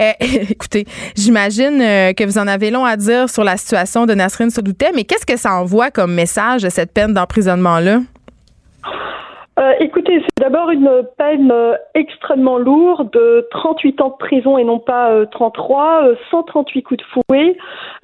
[0.00, 4.14] Euh, écoutez, j'imagine euh, que vous en avez long à dire sur la situation de
[4.14, 8.00] Nasrin Sotoudeh, mais qu'est-ce que ça envoie comme message, cette peine d'emprisonnement-là?
[9.58, 14.62] Euh, écoutez, c'est d'abord une peine euh, extrêmement lourde, de 38 ans de prison et
[14.62, 17.56] non pas euh, 33, euh, 138 coups de fouet.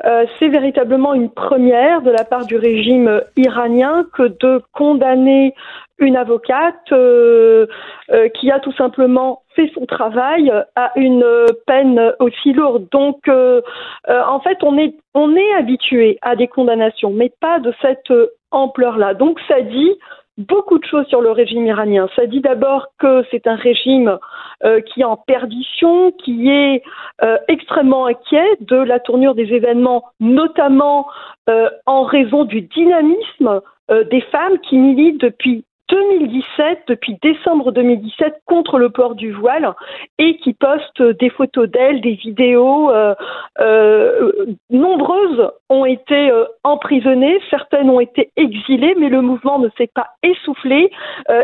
[0.04, 5.54] Euh, c'est véritablement une première de la part du régime euh, iranien que de condamner
[5.98, 7.66] une avocate euh,
[8.10, 12.88] euh, qui a tout simplement fait son travail à une euh, peine aussi lourde.
[12.90, 13.60] Donc, euh,
[14.08, 18.10] euh, en fait, on est on est habitué à des condamnations, mais pas de cette
[18.10, 19.14] euh, ampleur-là.
[19.14, 19.92] Donc, ça dit
[20.38, 22.08] beaucoup de choses sur le régime iranien.
[22.16, 24.18] Ça dit d'abord que c'est un régime
[24.64, 26.82] euh, qui est en perdition, qui est
[27.22, 31.06] euh, extrêmement inquiet de la tournure des événements, notamment
[31.48, 33.60] euh, en raison du dynamisme
[34.10, 39.74] des femmes qui militent depuis 2017, depuis décembre 2017, contre le port du voile
[40.18, 42.90] et qui postent des photos d'elles, des vidéos.
[42.90, 43.14] euh,
[43.60, 49.90] euh, nombreuses ont été euh, emprisonnées, certaines ont été exilées, mais le mouvement ne s'est
[49.94, 50.90] pas essoufflé.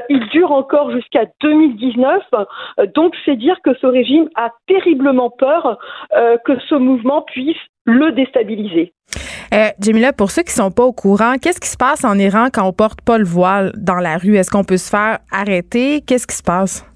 [0.09, 2.23] Il dure encore jusqu'à 2019.
[2.35, 5.79] Euh, donc c'est dire que ce régime a terriblement peur
[6.45, 7.57] que ce mouvement puisse
[7.91, 8.93] le déstabiliser.
[9.53, 12.47] Euh, Jamila, pour ceux qui sont pas au courant, qu'est-ce qui se passe en Iran
[12.53, 14.37] quand on porte pas le voile dans la rue?
[14.37, 16.03] Est-ce qu'on peut se faire arrêter?
[16.07, 16.87] Qu'est-ce qui se passe?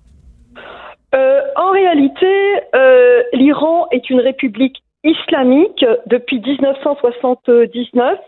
[1.14, 2.26] Euh, en réalité,
[2.74, 8.18] euh, l'Iran est une république islamique depuis 1979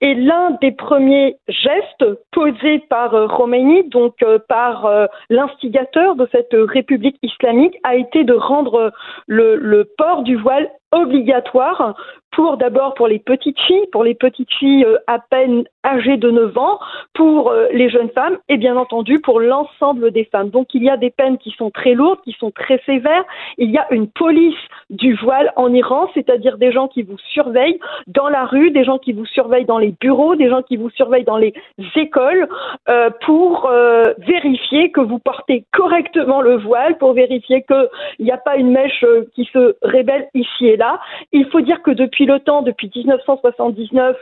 [0.00, 6.26] et l'un des premiers gestes posés par euh, Khomeini, donc euh, par euh, l'instigateur de
[6.32, 8.92] cette république islamique, a été de rendre
[9.26, 11.94] le, le port du voile obligatoire
[12.36, 16.30] pour d'abord pour les petites filles, pour les petites filles euh, à peine âgées de
[16.30, 16.78] 9 ans,
[17.14, 20.50] pour euh, les jeunes femmes et bien entendu pour l'ensemble des femmes.
[20.50, 23.24] Donc il y a des peines qui sont très lourdes, qui sont très sévères.
[23.56, 24.54] Il y a une police
[24.90, 28.98] du voile en Iran, c'est-à-dire des gens qui vous surveillent dans la rue, des gens
[28.98, 31.54] qui vous surveillent dans les bureaux, des gens qui vous surveillent dans les
[31.94, 32.48] écoles
[32.90, 33.70] euh, pour
[34.18, 39.04] vérifier que vous portez correctement le voile, pour vérifier qu'il n'y a pas une mèche
[39.34, 41.00] qui se révèle ici là.
[41.32, 44.16] Il faut dire que depuis le temps, depuis 1979,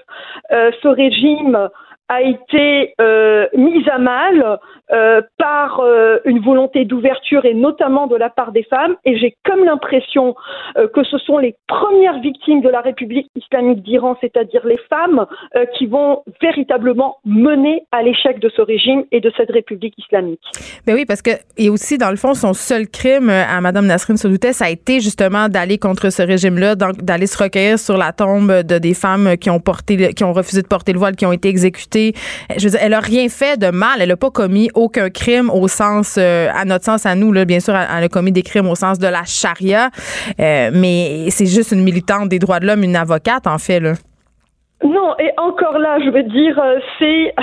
[0.52, 1.68] euh, ce régime
[2.08, 4.58] a été euh, mise à mal
[4.92, 8.94] euh, par euh, une volonté d'ouverture et notamment de la part des femmes.
[9.04, 10.34] Et j'ai comme l'impression
[10.92, 15.26] que ce sont les premières victimes de la République islamique d'Iran, c'est-à-dire les femmes,
[15.76, 20.40] qui vont véritablement mener à l'échec de ce régime et de cette République islamique.
[20.86, 24.16] Ben oui, parce que et aussi dans le fond, son seul crime à Madame Nasrin
[24.16, 28.62] Sotoudeh, ça a été justement d'aller contre ce régime-là, d'aller se recueillir sur la tombe
[28.62, 31.32] de des femmes qui ont porté, qui ont refusé de porter le voile, qui ont
[31.32, 32.03] été exécutées.
[32.56, 35.68] Je veux elle a rien fait de mal, elle a pas commis aucun crime au
[35.68, 38.42] sens, euh, à notre sens, à nous, là, bien sûr, elle, elle a commis des
[38.42, 39.90] crimes au sens de la charia,
[40.40, 43.94] euh, mais c'est juste une militante des droits de l'homme, une avocate en fait là.
[44.82, 47.34] Non, et encore là, je veux dire, euh, c'est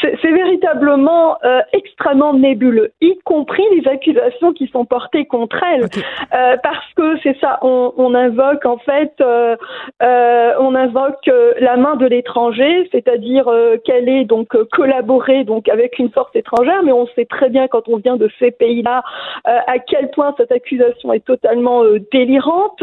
[0.00, 5.86] c'est véritablement euh, extrêmement nébuleux, y compris les accusations qui sont portées contre elle,
[6.34, 9.56] Euh, parce que c'est ça, on, on invoque en fait, euh,
[10.02, 15.44] euh, on invoque euh, la main de l'étranger, c'est-à-dire euh, qu'elle est donc euh, collaborée
[15.44, 18.50] donc avec une force étrangère, mais on sait très bien quand on vient de ces
[18.50, 19.02] pays-là
[19.46, 22.82] euh, à quel point cette accusation est totalement euh, délirante.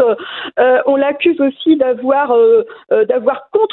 [0.60, 3.06] Euh, on l'accuse aussi d'avoir euh, euh,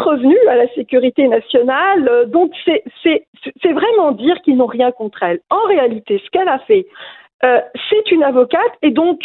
[0.01, 2.09] contrevenu à la sécurité nationale.
[2.09, 5.41] Euh, donc c'est vraiment dire qu'ils n'ont rien contre elle.
[5.51, 6.87] En réalité, ce qu'elle a fait,
[7.45, 9.21] euh, c'est une avocate et donc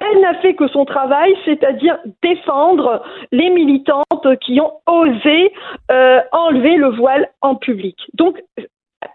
[0.00, 5.52] elle n'a fait que son travail, c'est-à-dire défendre les militantes qui ont osé
[5.90, 7.96] euh, enlever le voile en public.
[8.14, 8.40] Donc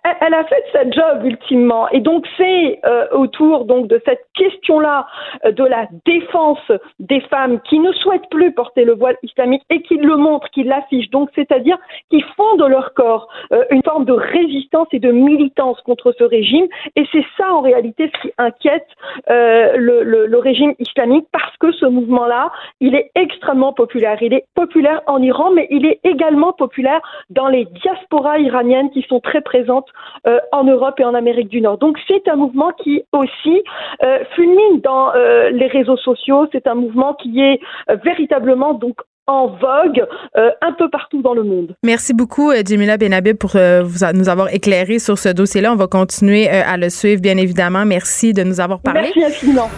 [0.04, 1.88] elle- a fait sa job ultimement.
[1.89, 5.06] Et donc c'est euh, autour donc de cette question-là
[5.46, 9.82] euh, de la défense des femmes qui ne souhaitent plus porter le voile islamique et
[9.84, 11.10] qui le montrent, qui l'affichent.
[11.12, 11.78] Donc c'est-à-dire
[12.10, 16.24] qui font de leur corps euh, une forme de résistance et de militance contre ce
[16.24, 16.68] régime.
[16.96, 18.88] Et c'est ça en réalité ce qui inquiète
[19.30, 24.18] euh, le, le- le régime islamique parce que ce mouvement-là il est extrêmement populaire.
[24.22, 29.04] Il est populaire en Iran mais il est également populaire dans les diasporas iraniennes qui
[29.04, 29.88] sont très présentes
[30.27, 31.77] euh, en Europe et en Amérique du Nord.
[31.77, 33.63] Donc c'est un mouvement qui aussi
[34.03, 36.47] euh, fulmine dans euh, les réseaux sociaux.
[36.51, 40.06] C'est un mouvement qui est euh, véritablement donc en vogue
[40.38, 41.75] euh, un peu partout dans le monde.
[41.84, 45.71] Merci beaucoup, Jamila Benhabib, pour euh, vous a- nous avoir éclairé sur ce dossier-là.
[45.71, 47.86] On va continuer euh, à le suivre, bien évidemment.
[47.86, 49.01] Merci de nous avoir parlé.
[49.15, 49.69] Merci infiniment.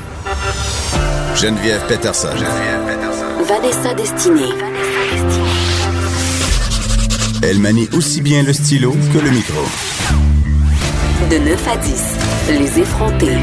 [1.36, 2.30] Geneviève Peterson.
[2.36, 3.25] Geneviève Peterson.
[3.43, 5.05] Vanessa Destinée.
[7.41, 9.62] Elle manie aussi bien le stylo que le micro.
[11.30, 13.38] De 9 à 10, les effrontés.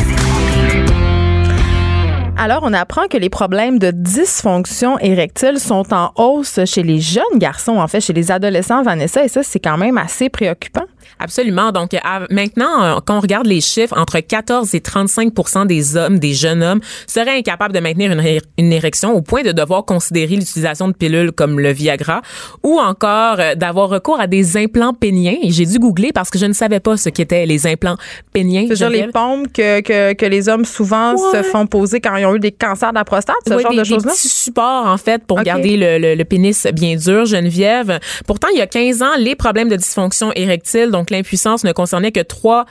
[2.43, 7.23] Alors, on apprend que les problèmes de dysfonction érectile sont en hausse chez les jeunes
[7.37, 10.83] garçons, en fait, chez les adolescents, Vanessa, et ça, c'est quand même assez préoccupant.
[11.21, 11.71] Absolument.
[11.71, 16.19] Donc, à- maintenant, euh, quand on regarde les chiffres, entre 14 et 35% des hommes,
[16.19, 20.89] des jeunes hommes, seraient incapables de maintenir une, érection au point de devoir considérer l'utilisation
[20.89, 22.23] de pilules comme le Viagra
[22.63, 25.37] ou encore euh, d'avoir recours à des implants péniens.
[25.43, 27.97] Et j'ai dû googler parce que je ne savais pas ce qu'étaient les implants
[28.33, 28.65] péniens.
[28.69, 32.27] C'est genre les pompes que, que, que les hommes souvent se font poser quand ils
[32.27, 34.13] ont eu des cancers de la prostate, ce Oui, genre des, de choses-là?
[34.13, 37.99] petits supports, en fait, pour garder le, le- le pénis bien dur, Geneviève.
[38.27, 42.13] Pourtant, il y a 15 ans, les problèmes de dysfonction érectile, donc l'impuissance, ne concernaient
[42.13, 42.67] que 3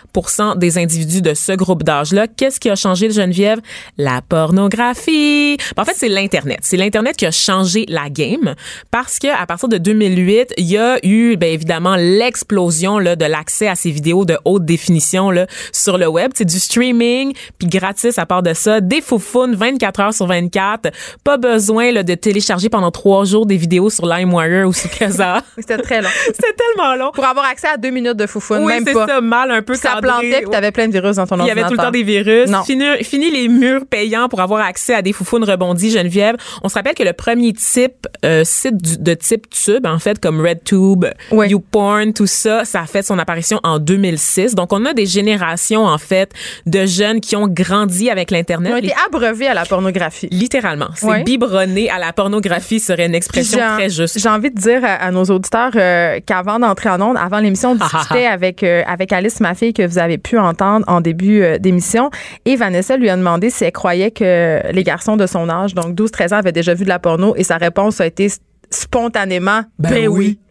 [0.57, 2.27] des individus de ce groupe d'âge-là.
[2.27, 3.59] Qu'est-ce qui a changé, Geneviève?
[3.97, 5.57] La pornographie.
[5.77, 6.59] En fait, c'est l'Internet.
[6.61, 8.55] C'est l'Internet qui a changé la game
[8.91, 13.25] parce que à partir de 2008, il y a eu, bien évidemment, l'explosion là, de
[13.25, 16.31] l'accès à ces vidéos de haute définition là, sur le web.
[16.35, 18.81] C'est du streaming, puis gratis à part de ça.
[18.81, 20.89] Des foufounes 24 heures sur 24.
[21.23, 25.41] Pas besoin là, de télécharger pendant trois jours des vidéos sur LimeWire ou sur Kazaa.
[25.57, 26.09] C'était très long.
[26.25, 27.11] C'était tellement long.
[27.13, 29.07] Pour avoir accès à deux minutes de foufoune, oui, même c'est pas.
[29.07, 30.01] ça, mal un peu ça cadré.
[30.01, 31.69] plantait, puis t'avais plein de virus dans ton Il y avait ordinateur.
[31.69, 32.49] tout le temps des virus.
[32.49, 32.63] Non.
[32.63, 36.35] Fini, fini les murs payants pour avoir accès à des foufounes rebondies, Geneviève.
[36.63, 40.19] On se rappelle que le premier type, euh, site du- de type tube, en fait,
[40.19, 41.49] comme RedTube, Oui.
[41.49, 44.55] YouPorn, tout ça, ça a fait son apparition en 2006.
[44.55, 46.31] Donc, on a des générations, en fait,
[46.65, 48.71] de jeunes qui ont grandi avec l'Internet.
[48.71, 50.27] Ils ont été abreuvés à la pornographie.
[50.31, 50.87] Littéralement.
[50.95, 51.23] C'est Ouais.
[51.23, 54.19] biberonné à la pornographie serait une expression très juste.
[54.19, 57.71] J'ai envie de dire à, à nos auditeurs euh, qu'avant d'entrer en onde, avant l'émission,
[57.71, 61.41] on discutait avec, euh, avec Alice, ma fille, que vous avez pu entendre en début
[61.41, 62.09] euh, d'émission.
[62.45, 65.95] Et Vanessa lui a demandé si elle croyait que les garçons de son âge, donc
[65.95, 67.33] 12-13 ans, avaient déjà vu de la porno.
[67.35, 68.29] Et sa réponse a été
[68.69, 70.39] spontanément ben, oui.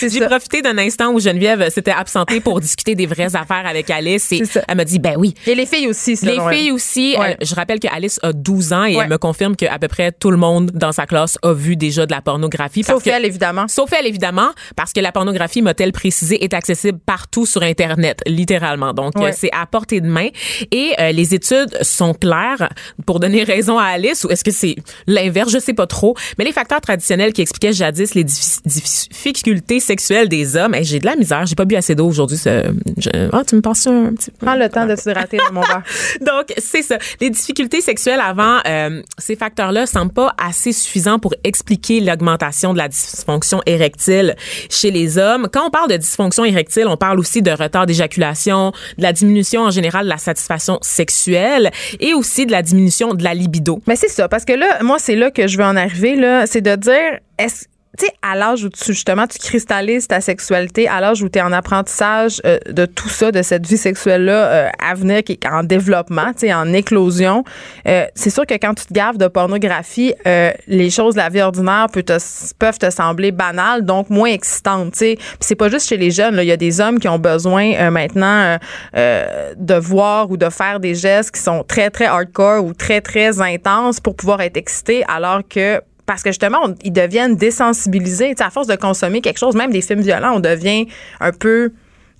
[0.00, 4.32] J'ai profité d'un instant où Geneviève s'était absentée pour discuter des vraies affaires avec Alice
[4.32, 5.34] et elle m'a dit ben oui.
[5.46, 6.54] Et les filles aussi, Les elle.
[6.54, 7.36] filles aussi, Ouais.
[7.40, 9.02] elle- je rappelle que Alice a 12 ans et Ouais.
[9.04, 12.06] elle me confirme qu'à peu près tout le monde dans sa classe a vu déjà
[12.06, 12.82] de la pornographie.
[12.82, 13.66] Sauf que- elle, évidemment.
[13.68, 18.92] Sauf elle, évidemment, parce que la pornographie, m'a-t-elle précisé, est accessible partout sur Internet, littéralement.
[18.92, 19.32] Donc, Ouais.
[19.32, 20.28] c'est à portée de main.
[20.70, 22.68] Et euh, les études sont claires
[23.06, 24.76] pour donner raison à Alice, ou est-ce que c'est
[25.06, 25.50] l'inverse?
[25.52, 26.16] Je sais pas trop.
[26.38, 30.74] Mais les facteurs traditionnels qui expliquaient jadis les diffi- diffi- difficultés sexuelles des hommes.
[30.74, 31.44] Hey, j'ai de la misère.
[31.46, 32.38] J'ai pas bu assez d'eau aujourd'hui.
[32.38, 34.46] je- Ah, tu me passes un petit peu.
[34.46, 35.82] Prends le temps de s'hydrater dans mon verre.
[36.20, 36.98] Donc, c'est ça.
[37.20, 42.78] Les difficultés sexuelles avant, euh, ces facteurs-là semblent pas assez suffisants pour expliquer l'augmentation de
[42.78, 44.36] la dysfonction érectile
[44.70, 45.48] chez les hommes.
[45.52, 49.62] Quand on parle de dysfonction érectile, on parle aussi de retard d'éjaculation, de la diminution
[49.62, 53.80] en général de la satisfaction sexuelle et aussi de la diminution de la libido.
[53.86, 56.46] Mais c'est ça, parce que là, moi, c'est là que je veux en arriver, là.
[56.46, 57.64] C'est de dire, est-ce
[57.98, 61.38] tu sais, à l'âge où tu, justement, tu cristallises ta sexualité, à l'âge où tu
[61.40, 65.46] en apprentissage euh, de tout ça, de cette vie sexuelle-là euh, à venir, qui est
[65.46, 67.44] en développement, tu sais, en éclosion,
[67.86, 71.28] euh, c'est sûr que quand tu te gaves de pornographie, euh, les choses de la
[71.28, 72.16] vie ordinaire peut te-
[72.58, 75.18] peuvent te sembler banales, donc moins excitantes, tu sais.
[75.40, 76.38] C'est pas juste chez les jeunes.
[76.40, 78.56] Il y a des hommes qui ont besoin maintenant
[78.94, 83.40] de voir ou de faire des gestes qui sont très, très hardcore ou très, très
[83.40, 88.30] intenses pour pouvoir être excités, alors que parce que justement, on- ils deviennent désensibilisés.
[88.30, 90.86] Tu sais, à force de consommer quelque chose, même des films violents, on devient
[91.20, 91.72] un peu,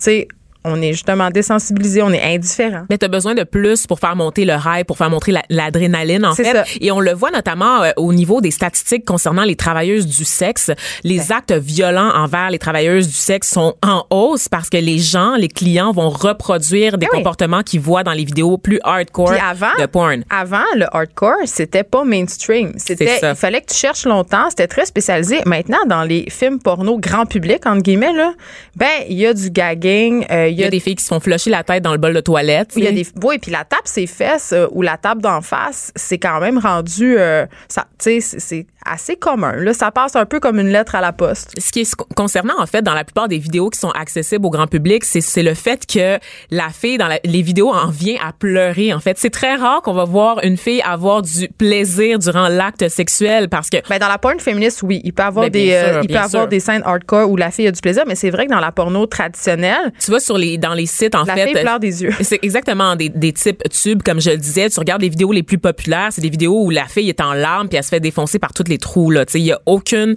[0.02, 0.26] tu
[0.64, 2.84] on est justement désensibilisé, on est indifférent.
[2.90, 5.42] Mais tu as besoin de plus pour faire monter le rail, pour faire monter la-
[5.48, 6.44] l'adrénaline, en fait.
[6.44, 6.64] ça.
[6.80, 10.70] Et on le voit notamment euh, au niveau des statistiques concernant les travailleuses du sexe.
[11.04, 15.34] Les actes violents envers les travailleuses du sexe sont en hausse parce que les gens,
[15.36, 17.18] les clients vont reproduire des oui.
[17.18, 20.24] comportements qu'ils voient dans les vidéos plus hardcore Puis avant, de porn.
[20.30, 22.72] avant le hardcore, c'était pas mainstream.
[22.76, 24.48] C'était, il fallait que tu cherches longtemps.
[24.50, 25.40] C'était très spécialisé.
[25.46, 28.32] Maintenant, dans les films porno grand public entre guillemets là,
[28.76, 31.20] ben il y a du gagging, euh, il y a des filles qui se font
[31.20, 32.72] flusher la tête dans le bol de toilette.
[32.76, 35.40] Il y a des oui, puis la tape ses fesses euh, ou la tape d'en
[35.40, 40.16] face, c'est quand même rendu euh, ça tu sais c'est assez commun là, ça passe
[40.16, 41.52] un peu comme une lettre à la poste.
[41.58, 44.46] ce qui est co- concernant en fait dans la plupart des vidéos qui sont accessibles
[44.46, 46.18] au grand public, c'est c'est le fait que
[46.50, 49.18] la fille dans la- les vidéos en vient à pleurer en fait.
[49.18, 53.70] C'est très rare qu'on va voir une fille avoir du plaisir durant l'acte sexuel parce
[53.70, 56.08] que Ben dans la porn féministe, oui, il peut avoir Ben, des sûr, euh, il
[56.08, 56.48] peut avoir sûr.
[56.48, 58.72] des scènes hardcore où la fille a du plaisir, mais c'est vrai que dans la
[58.72, 62.02] porno traditionnelle, tu vas sur les dans les sites en la fait fille pleure des
[62.02, 62.12] yeux.
[62.20, 64.68] C'est exactement des, des types tubes, comme je le disais.
[64.70, 67.32] Tu regardes les vidéos les plus populaires, c'est des vidéos où la fille est en
[67.32, 69.10] larmes puis elle se fait défoncer par tous les trous.
[69.10, 70.14] Là, tu sais, il y a aucune,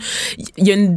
[0.58, 0.96] il y a une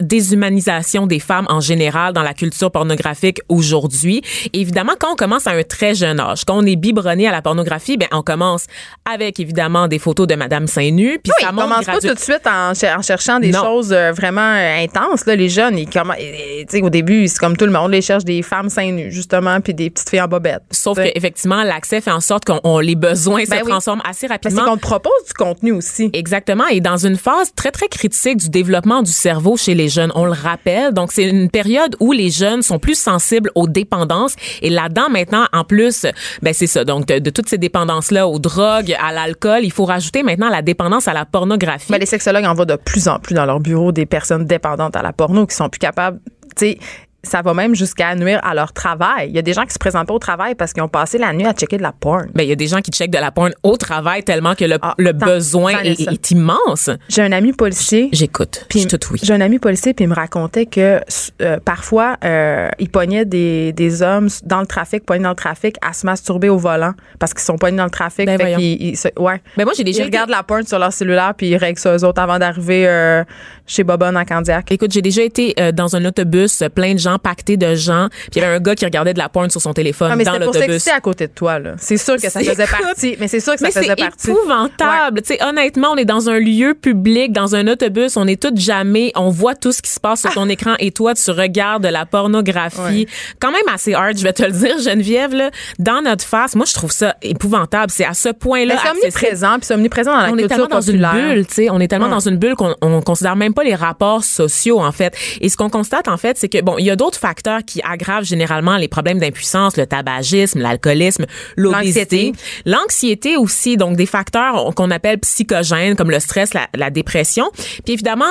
[0.00, 4.22] déshumanisation des femmes en général dans la culture pornographique aujourd'hui.
[4.52, 7.42] Évidemment, quand on commence à un très jeune âge, quand on est biberonné à la
[7.42, 8.66] pornographie, ben on commence
[9.04, 12.14] avec évidemment des photos de Madame seins nus, puis Oui, ça monte commencent pas tout
[12.14, 13.62] de suite en, cher- en cherchant des Non.
[13.62, 15.26] choses euh, vraiment euh, intenses.
[15.26, 17.72] Là, les jeunes, ils commen- et- et, tu sais, au début, c'est comme tout le
[17.72, 20.62] monde, ils cherchent des femmes seins nus, justement, puis des petites filles en bobette.
[20.70, 21.12] Sauf Tu sais.
[21.12, 23.70] qu'effectivement, l'accès fait en sorte qu'on on- les besoins Ben se oui.
[23.70, 24.64] transforment assez c'est rapidement.
[24.64, 26.10] qu'on te propose du contenu aussi.
[26.12, 26.66] Exactement.
[26.68, 30.26] Et dans une phase très, très critique du développement du cerveau chez les jeunes, on
[30.26, 30.92] le rappelle.
[30.92, 34.36] Donc, c'est une période où les jeunes sont plus sensibles aux dépendances.
[34.60, 36.06] Et là-dedans, maintenant, en plus,
[36.42, 36.84] ben, c'est ça.
[36.84, 41.08] Donc, de, toutes ces dépendances-là, aux drogues, à l'alcool, il faut rajouter maintenant la dépendance
[41.08, 41.90] à la pornographie.
[41.90, 44.94] Ben, les sexologues en voient de plus en plus dans leur bureau des personnes dépendantes
[44.94, 46.20] à la porno qui sont plus capables,
[46.54, 46.78] tu sais,
[47.24, 49.28] ça va même jusqu'à nuire à leur travail.
[49.30, 51.18] Il y a des gens qui se présentent pas au travail parce qu'ils ont passé
[51.18, 52.26] la nuit à checker de la porn.
[52.34, 54.64] Ben, il y a des gens qui checkent de la porn au travail tellement que
[54.64, 56.90] le, Ah, le tant- besoin tant est, immense.
[57.08, 58.08] J'ai un ami policier.
[58.12, 58.66] J'écoute.
[58.68, 59.20] Puis Je te oui.
[59.22, 61.00] J'ai un ami policier puis il me racontait que
[61.42, 65.76] euh, parfois euh, il pognait des, des hommes dans le trafic, pognés dans le trafic
[65.82, 68.26] à se masturber au volant parce qu'ils sont pognés dans le trafic.
[68.26, 69.40] Ben fait ils se- ouais.
[69.56, 71.78] Ben, moi, j'ai déjà Ils été- regardent la porn sur leur cellulaire puis ils règlent
[71.78, 73.24] ça eux autres avant d'arriver euh,
[73.66, 74.70] chez Bobonne en Candiac.
[74.70, 78.08] Écoute, j'ai déjà été euh, dans un autobus, euh, plein de gens, pactés de gens,
[78.10, 80.16] puis il y avait un gars qui regardait de la porn sur son téléphone Ah,
[80.16, 80.66] mais dans pour l'autobus.
[80.66, 81.72] s'exciter à côté de toi là.
[81.78, 83.16] C'est sûr que ça faisait partie.
[83.20, 84.30] Mais c'est sûr que ça Mais faisait partie.
[84.30, 85.22] épouvantable.
[85.22, 88.58] Tu sais, honnêtement, on est dans un lieu public, dans un autobus, on est toutes
[88.58, 91.82] jamais, on voit tout ce qui se passe sur ton écran et toi, tu regardes
[91.84, 92.78] de la pornographie.
[92.78, 93.06] Ouais.
[93.40, 96.54] Quand même assez hard, je vais te le dire, Geneviève, là, dans notre face.
[96.54, 97.90] Moi, je trouve ça épouvantable.
[97.90, 98.76] C'est à ce point-là.
[98.82, 101.54] C'est omniprésent puis c'est omniprésent dans la on est culture tellement dans une bulle, tu
[101.54, 102.10] sais, on est tellement Ouais.
[102.10, 105.14] dans une bulle qu'on on considère même pas les rapports sociaux en fait.
[105.40, 107.82] Et ce qu'on constate en fait, c'est que bon, il y a d'autres facteurs qui
[107.82, 112.32] aggravent généralement les problèmes d'impuissance, le tabagisme, l'alcoolisme, l'obésité, L'anxiété.
[112.64, 117.50] l'anxiété aussi, donc des facteurs qu'on appelle psychogènes comme le stress, la, la dépression.
[117.84, 118.24] Puis évidemment,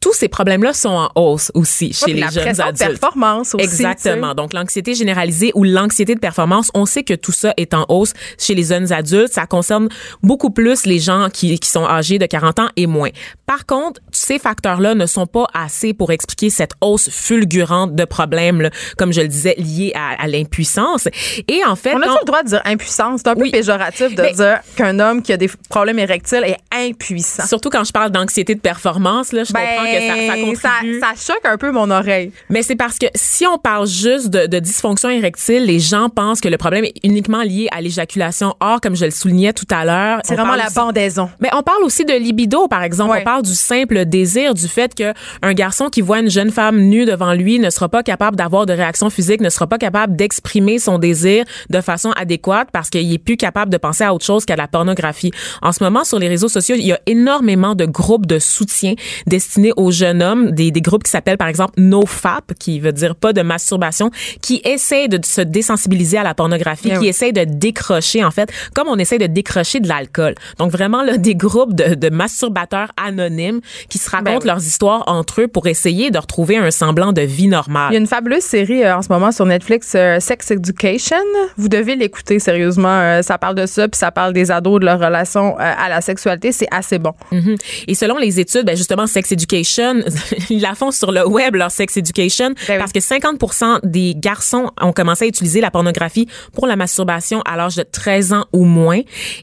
[0.00, 2.98] tous ces problèmes-là sont en hausse aussi chez les la jeunes adultes.
[2.98, 3.64] performance aussi.
[3.64, 4.34] Exactement.
[4.34, 8.12] Donc, l'anxiété généralisée ou l'anxiété de performance, on sait que tout ça est en hausse
[8.38, 9.32] chez les jeunes adultes.
[9.32, 9.88] Ça concerne
[10.22, 13.10] beaucoup plus les gens qui, qui sont âgés de 40 ans et moins.
[13.46, 18.60] Par contre, ces facteurs-là ne sont pas assez pour expliquer cette hausse fulgurante de problèmes,
[18.62, 21.08] là, comme je le disais, liés à, à l'impuissance.
[21.48, 23.20] Et en fait, On a quand- le droit de dire impuissance?
[23.24, 23.50] C'est un peu Oui.
[23.50, 27.46] péjoratif de Mais- dire qu'un homme qui a des problèmes érectiles est impuissant.
[27.46, 31.00] surtout quand je parle d'anxiété de performance, là, je comprends que ça, ça Ben, contribue.
[31.00, 32.32] ça, ça choque un peu mon oreille.
[32.50, 36.40] Mais c'est parce que si on parle juste de, de dysfonction érectile, les gens pensent
[36.40, 38.54] que le problème est uniquement lié à l'éjaculation.
[38.60, 41.30] Or, comme je le soulignais tout à l'heure, C'est vraiment la aussi- bandaison.
[41.40, 43.10] Mais on parle aussi de libido, par exemple.
[43.12, 43.20] Ouais.
[43.20, 45.12] On parle du simple désir, du fait que
[45.42, 48.66] un garçon qui voit une jeune femme nue devant lui ne sera pas capable d'avoir
[48.66, 53.12] de réaction physique, ne sera pas capable d'exprimer son désir de façon adéquate parce qu'il
[53.12, 55.30] est plus capable de penser à autre chose qu'à la pornographie.
[55.62, 58.94] En ce moment, sur les réseaux sociaux, il y a énormément de groupes de soutien
[59.26, 63.14] destinés aux jeunes hommes, des, des groupes qui s'appellent par exemple NoFap, qui veut dire
[63.14, 67.44] pas de masturbation, qui essayent de se désensibiliser à la pornographie, Bien qui essayent de
[67.44, 70.34] décrocher en fait, comme on essaie de décrocher de l'alcool.
[70.58, 74.46] Donc vraiment là, des groupes de, de masturbateurs anonymes qui se racontent Ben oui.
[74.46, 77.88] leurs histoires entre eux pour essayer de retrouver un semblant de vie normale.
[77.90, 81.16] Il y a une fabuleuse série euh, en ce moment sur Netflix, euh, Sex Education.
[81.56, 82.88] Vous devez l'écouter sérieusement.
[83.00, 86.00] Euh, ça parle de ça, puis ça parle des ados, de leur relation à la
[86.00, 86.52] sexualité.
[86.52, 87.12] C'est assez bon.
[87.32, 87.56] Mhm.
[87.88, 90.00] Et selon les études, ben justement, Sex Education,
[90.50, 92.78] ils la font sur le web, leur Sex Education, Ben oui.
[92.78, 97.56] parce que 50% des garçons ont commencé à utiliser la pornographie pour la masturbation à
[97.56, 99.00] l'âge de 13 ans ou moins.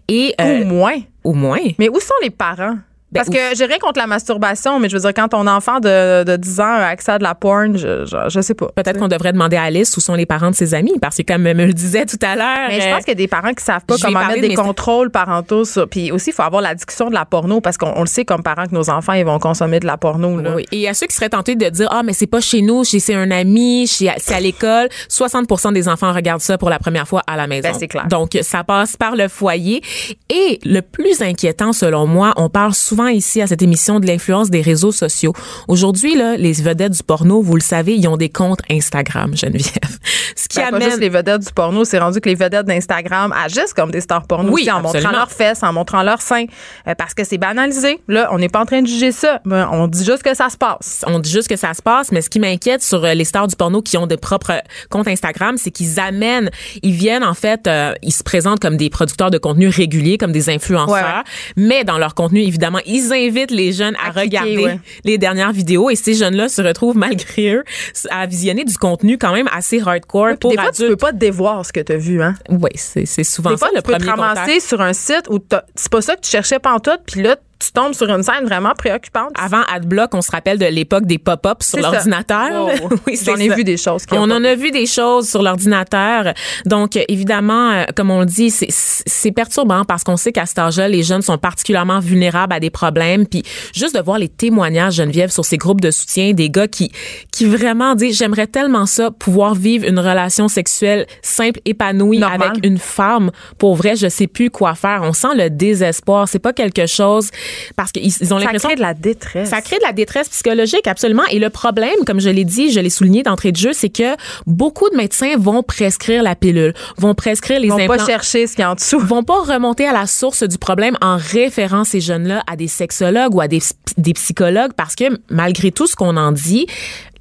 [0.08, 0.96] Et, Au moins.
[1.24, 1.60] au moins.
[1.80, 2.78] Mais où sont les parents?
[3.12, 5.82] Ben, Parce que j'ai rien contre la masturbation, mais je veux dire, quand ton enfant
[5.82, 8.68] de, de 10 ans a accès à de la porn, je, je, je sais pas.
[8.74, 11.24] Peut-être qu'on devrait demander à Alice où sont les parents de ses amis, parce que
[11.24, 12.70] comme elle me le disait tout à l'heure.
[12.70, 14.48] Mais je euh, pense qu'il y a des parents qui savent pas comment mettre de
[14.48, 15.90] des contrôles parentaux sur.
[15.90, 18.24] Puis aussi, il faut avoir la discussion de la porno parce qu'on on le sait
[18.24, 20.40] comme parents que nos enfants ils vont consommer de la porno.
[20.40, 20.56] Là.
[20.56, 20.66] Oui.
[20.72, 23.14] Et à ceux qui seraient tentés de dire ah mais c'est pas chez nous, c'est
[23.14, 27.36] un ami, c'est à l'école, 60% des enfants regardent ça pour la première fois à
[27.36, 27.70] la maison.
[27.70, 28.08] Ben, c'est clair.
[28.08, 29.82] Donc ça passe par le foyer
[30.30, 34.50] et le plus inquiétant selon moi, on parle souvent ici à cette émission de l'influence
[34.50, 35.34] des réseaux sociaux.
[35.68, 39.72] Aujourd'hui là, les vedettes du porno, vous le savez, ils ont des comptes Instagram, Geneviève.
[40.36, 42.66] Ce qui Ben, pas amène juste les vedettes du porno, c'est rendu que les vedettes
[42.66, 45.10] d'Instagram agissent comme des stars porno Oui, aussi, en absolument.
[45.10, 46.46] montrant leurs fesses, en montrant leurs seins,
[46.88, 48.00] euh, parce que c'est banalisé.
[48.08, 50.50] Là, on n'est pas en train de juger ça, mais on dit juste que ça
[50.50, 51.04] se passe.
[51.08, 53.48] on dit juste que ça se passe, mais ce qui m'inquiète sur euh, les stars
[53.48, 54.54] du porno qui ont de propres
[54.90, 56.50] comptes Instagram, c'est qu'ils amènent,
[56.82, 60.32] ils viennent en fait, euh, ils se présentent comme des producteurs de contenu réguliers, comme
[60.32, 61.24] des influenceurs, Ouais, ouais.
[61.58, 64.80] mais dans leur contenu, évidemment, ils invitent les jeunes à, À cliquer, regarder ouais.
[65.04, 67.64] les dernières vidéos et ces jeunes-là se retrouvent malgré eux
[68.10, 71.00] à visionner du contenu quand même assez hardcore Puis pour des fois, tu peux adultes.
[71.00, 72.22] pas dévoir ce que tu as vu.
[72.22, 72.36] Hein?
[72.50, 74.38] Oui, c'est souvent Des fois, ça le tu peux te premier contact.
[74.40, 75.40] ramasser sur un site où
[75.76, 78.74] c'est pas ça que tu cherchais pantoute, puis là, tu tombes sur une scène vraiment
[78.78, 79.30] préoccupante.
[79.40, 82.66] Avant AdBlock, on se rappelle de l'époque des pop-ups sur l'ordinateur.
[82.66, 82.90] Wow.
[83.08, 84.06] oui, c'est J'en ai vu des choses.
[84.06, 86.34] qui On en a vu des choses sur l'ordinateur.
[86.66, 90.90] Donc, évidemment, euh, comme on le dit, c'est- perturbant parce qu'on sait qu'à cet âge-là,
[90.90, 93.26] les jeunes sont particulièrement vulnérables à des problèmes.
[93.26, 93.44] Puis,
[93.74, 96.92] juste de voir les témoignages, Geneviève, sur ces groupes de soutien, des gars qui,
[97.32, 102.78] qui vraiment disent, j'aimerais tellement ça, pouvoir vivre une relation sexuelle simple, épanouie avec une
[102.78, 103.32] femme.
[103.58, 105.02] Pour vrai, je sais plus quoi faire.
[105.04, 106.28] On sent le désespoir.
[106.28, 107.30] C'est pas quelque chose
[107.76, 109.50] parce qu'ils ils ont Ça l'impression crée de la détresse.
[109.50, 111.24] ça crée de la détresse psychologique, absolument.
[111.32, 114.16] Et le problème, comme je l'ai dit, je l'ai souligné d'entrée de jeu, c'est que
[114.46, 118.48] beaucoup de médecins vont prescrire la pilule, vont prescrire les Ils vont implants pas chercher
[118.48, 119.00] ce qu'il y a en dessous.
[119.00, 123.34] vont pas remonter à la source du problème en référant ces jeunes-là à des sexologues
[123.36, 123.62] ou à des,
[123.98, 126.68] des psychologues parce que malgré tout ce qu'on en dit,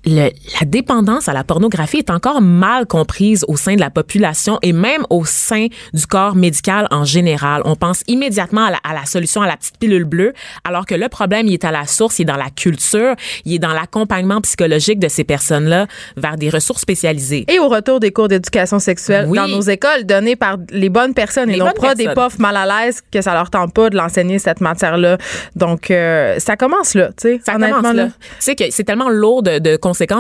[0.07, 4.59] le- la dépendance à la pornographie est encore mal comprise au sein de la population
[4.63, 7.63] et même au sein du corps médical en général.
[7.65, 10.33] On pense immédiatement à la, à la solution à la petite pilule bleue,
[10.65, 13.55] alors que le problème, il est à la source, il est dans la culture, il
[13.55, 15.87] est dans l'accompagnement psychologique de ces personnes-là
[16.17, 17.45] vers des ressources spécialisées.
[17.49, 19.37] Et au retour des cours d'éducation sexuelle Oui.
[19.37, 22.39] dans nos écoles donnés par les bonnes personnes et Les non bonnes pas des profs
[22.39, 25.19] mal à l'aise que ça leur tente pas de l'enseigner cette matière-là.
[25.57, 27.41] Donc euh, ça commence là, tu sais.
[27.45, 28.05] Ça honnêtement, commence là.
[28.05, 28.11] là.
[28.19, 29.77] Tu sais que c'est tellement lourd de, de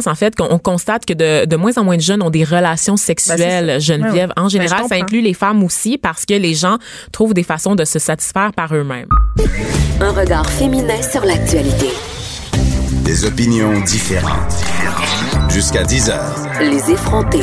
[0.06, 2.44] en fait qu'on on constate que de, de moins en moins de jeunes ont des
[2.44, 3.96] relations sexuelles, Ben, c'est ça.
[3.96, 4.32] Geneviève.
[4.36, 6.78] En général, Ben, je ça inclut les femmes aussi parce que les gens
[7.12, 9.08] trouvent des façons de se satisfaire par eux-mêmes.
[10.00, 11.88] Un regard féminin sur l'actualité.
[13.04, 14.54] Des opinions différentes.
[15.48, 16.36] Jusqu'à 10 heures.
[16.60, 17.40] Les effrontés.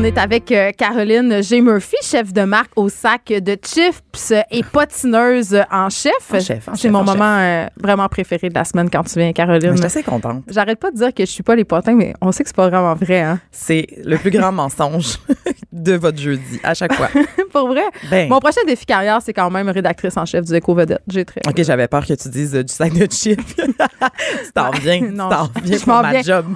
[0.00, 1.60] On est avec euh, Caroline G.
[1.60, 6.14] Murphy, chef de marque au sac de chips et patineuse en chef.
[6.32, 9.18] En chef, en C'est mon en moment euh, vraiment préféré de la semaine quand tu
[9.18, 9.72] viens, Caroline.
[9.72, 10.42] Je suis assez contente.
[10.48, 12.56] J'arrête pas de dire que je suis pas les potins, mais on sait que c'est
[12.56, 13.40] pas vraiment vrai, hein.
[13.52, 15.18] C'est le plus grand mensonge
[15.72, 17.10] de votre jeudi, à chaque fois.
[17.52, 17.82] Pour vrai?
[18.10, 21.02] Ben, Mon prochain défi carrière, c'est quand même rédactrice en chef du Éco Vedette.
[21.08, 21.42] J'ai très.
[21.46, 23.54] OK, j'avais peur que tu dises euh, du sac de chips.
[23.56, 23.72] tu
[24.54, 26.22] t'en viens, tu Non, t'en viens je pour m'en ma viens.
[26.22, 26.46] job.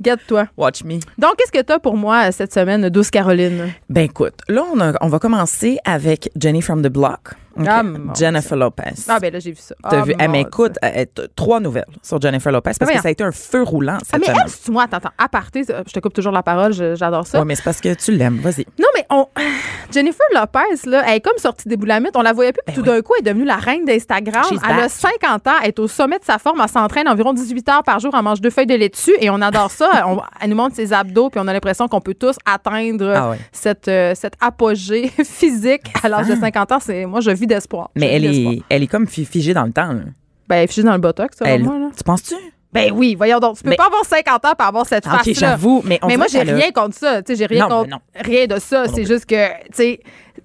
[0.00, 0.48] Guette-toi.
[0.56, 0.94] Watch me.
[1.16, 3.72] Donc, qu'est-ce que tu as pour moi cette semaine, douce Caroline?
[3.88, 7.34] Ben écoute, là, on, on va commencer avec Jenny from the Block.
[7.66, 7.82] Ah,
[8.16, 8.82] Jennifer Lopez.
[9.08, 9.74] Ah, ben là, j'ai vu ça.
[9.88, 10.14] T'as Ah, vu?
[10.18, 10.48] Eh, mon mais Dieu.
[10.48, 13.62] écoute, euh, t- trois nouvelles sur Jennifer Lopez parce que ça a été un feu
[13.62, 14.42] roulant Ah, mais semaine.
[14.66, 17.38] elle, moi, attends, attends, aparté, ça, je te coupe toujours la parole, j'adore ça.
[17.38, 18.38] Ouais, mais c'est parce que tu l'aimes.
[18.38, 18.66] Vas-y.
[18.78, 19.26] Non, mais on...
[19.92, 22.12] Jennifer Lopez, là, elle est comme sortie des boulamites.
[22.16, 22.62] On la voyait plus.
[22.66, 24.42] puis tout d'un coup, elle est devenue la reine d'Instagram.
[24.50, 24.90] Ben Elle a back.
[24.90, 25.50] 50 ans.
[25.62, 26.60] Elle est au sommet de sa forme.
[26.62, 28.12] Elle s'entraîne environ 18 heures par jour.
[28.16, 30.06] Elle mange deux feuilles de laitue et on adore ça.
[30.08, 33.34] On- elle nous montre ses abdos puis on a l'impression qu'on peut tous atteindre Ah
[33.52, 36.78] cette, euh, cette apogée physique à l'âge de 50 ans.
[36.80, 37.90] C'est, moi, je vis d'espoir.
[37.96, 39.92] Mais elle est, elle est comme fi- figée dans le temps.
[39.92, 40.02] là.
[40.48, 41.78] Ben, elle est figée dans le botox, selon Elle- moi.
[41.78, 41.88] Là.
[41.96, 42.34] tu penses-tu?
[42.72, 43.56] Ben oui, voyons donc.
[43.58, 45.32] Tu peux Mais- pas avoir 50 ans pour avoir cette Ok, face-là.
[45.34, 47.22] j'avoue, mais on mais moi, j'ai a- rien contre ça.
[47.22, 47.98] Tu sais, j'ai rien Non, contre non.
[48.14, 48.86] rien de ça.
[48.88, 50.00] C'est juste que, tu sais,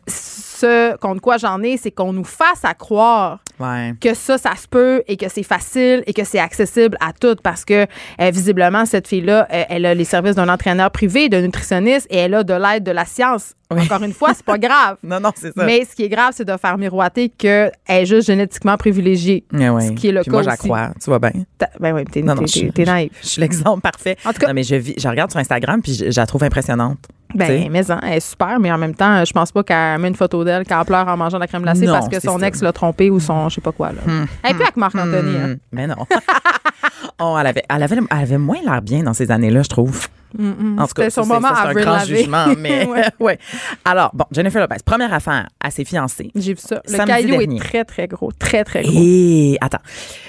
[0.08, 3.94] ce contre quoi j'en ai, c'est qu'on nous fasse à croire Ouais.
[4.00, 7.42] que ça, ça se peut et que c'est facile et que c'est accessible à toutes
[7.42, 7.86] parce que
[8.22, 12.18] euh, visiblement, cette fille-là, euh, elle a les services d'un entraîneur privé, d'un nutritionniste et
[12.18, 13.54] elle a de l'aide de la science.
[13.72, 13.82] Oui.
[13.82, 14.98] Encore une fois, c'est pas grave.
[15.04, 15.66] Non, non, c'est ça.
[15.66, 19.44] Mais ce qui est grave, c'est de faire miroiter qu'elle est juste génétiquement privilégiée.
[19.52, 19.88] Ouais, ouais.
[19.88, 20.90] Ce qui est le Puis cas moi, crois.
[21.02, 21.32] Tu vois bien?
[21.80, 22.86] Ben oui, t'es, t'es-
[23.22, 24.18] je- suis l'exemple parfait.
[24.26, 26.26] En tout cas- non, mais je, vis, je regarde sur Instagram puis je, je la
[26.26, 27.00] trouve impressionnante.
[27.36, 30.08] Ben, mais hein, elle est super, mais en même temps, je pense pas qu'elle met
[30.08, 32.20] une photo d'elle quand elle pleure en mangeant de la crème glacée Non, parce que
[32.22, 32.48] son ça.
[32.48, 33.90] ex l'a trompée ou son je sais pas quoi.
[33.92, 34.00] Là.
[34.44, 35.38] Elle est plus avec Marc-Anthony.
[35.38, 35.48] hein.
[35.50, 35.96] Hmm, Mais non.
[37.20, 40.08] oh, elle avait, elle, avait, elle avait moins l'air bien dans ces années-là, je trouve.
[40.38, 43.04] En tout cas, c'est- un grand jugement, mais Ouais.
[43.20, 43.40] ouais.
[43.86, 46.32] Alors, bon, Jennifer Lopez, première affaire à ses fiancés.
[46.36, 46.82] J'ai vu ça.
[46.88, 47.56] Le caillou dernier.
[47.56, 48.32] est très, très gros.
[48.38, 48.92] Très, très gros.
[48.96, 49.80] Et attends,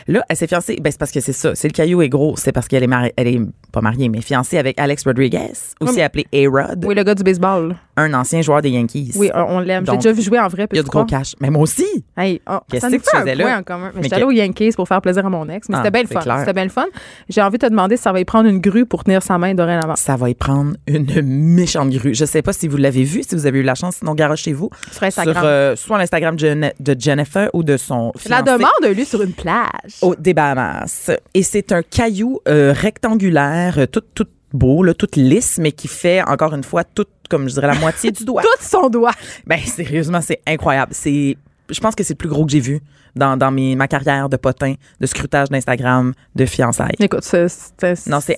[0.07, 0.77] là, elle s'est fiancée.
[0.81, 1.55] Ben c'est parce que c'est ça.
[1.55, 2.37] C'est le caillou est gros.
[2.37, 3.41] C'est parce qu'elle est mariée, elle est
[3.73, 6.03] pas mariée, mais fiancée avec Alex Rodriguez, aussi Oui.
[6.03, 7.77] appelé A-Rod, Oui, le gars du baseball.
[7.99, 9.13] Un ancien joueur des Yankees.
[9.17, 9.85] Oui, on l'aime.
[9.87, 10.67] J'ai déjà vu jouer en vrai.
[10.73, 11.35] Il y a du gros cash.
[11.41, 11.85] Mais moi aussi.
[12.17, 13.59] Hey, oh, Qu'est-ce que tu faisais là?
[13.59, 13.87] en commun.
[13.95, 15.91] Mais Mais J'étais allée aux Yankees pour faire plaisir à mon ex, mais Ah, c'était
[15.91, 16.39] bien le fun.
[16.41, 16.87] C'était bien le fun.
[17.29, 19.39] J'ai envie de te demander si ça va y prendre une grue pour tenir sa
[19.39, 19.97] main dorénavant.
[19.97, 22.15] Ça va y prendre une méchante grue.
[22.15, 24.71] Je sais pas si vous l'avez vu, si vous avez eu la chance, sinon garochez-vous.
[24.93, 25.35] Sur Instagram.
[25.35, 28.53] Sur, euh, soit l'Instagram de Jen- de Jennifer ou de son La fiancé.
[28.53, 29.67] demande a eu lieu sur une plage.
[30.03, 31.11] au, des Bahamas.
[31.35, 35.89] Et c'est un caillou euh, rectangulaire, euh, tout, tout beau, là, tout lisse, mais qui
[35.89, 38.43] fait, encore une fois, tout, comme je dirais, la moitié du doigt.
[38.59, 39.13] Tout son doigt.
[39.47, 40.93] Ben, sérieusement, c'est incroyable.
[40.95, 41.37] C'est,
[41.71, 42.81] je pense que c'est le plus gros que j'ai vu
[43.17, 46.95] dans, dans mes, ma carrière de potin, de scrutage d'Instagram, de fiançailles.
[47.01, 47.47] Écoute, c'est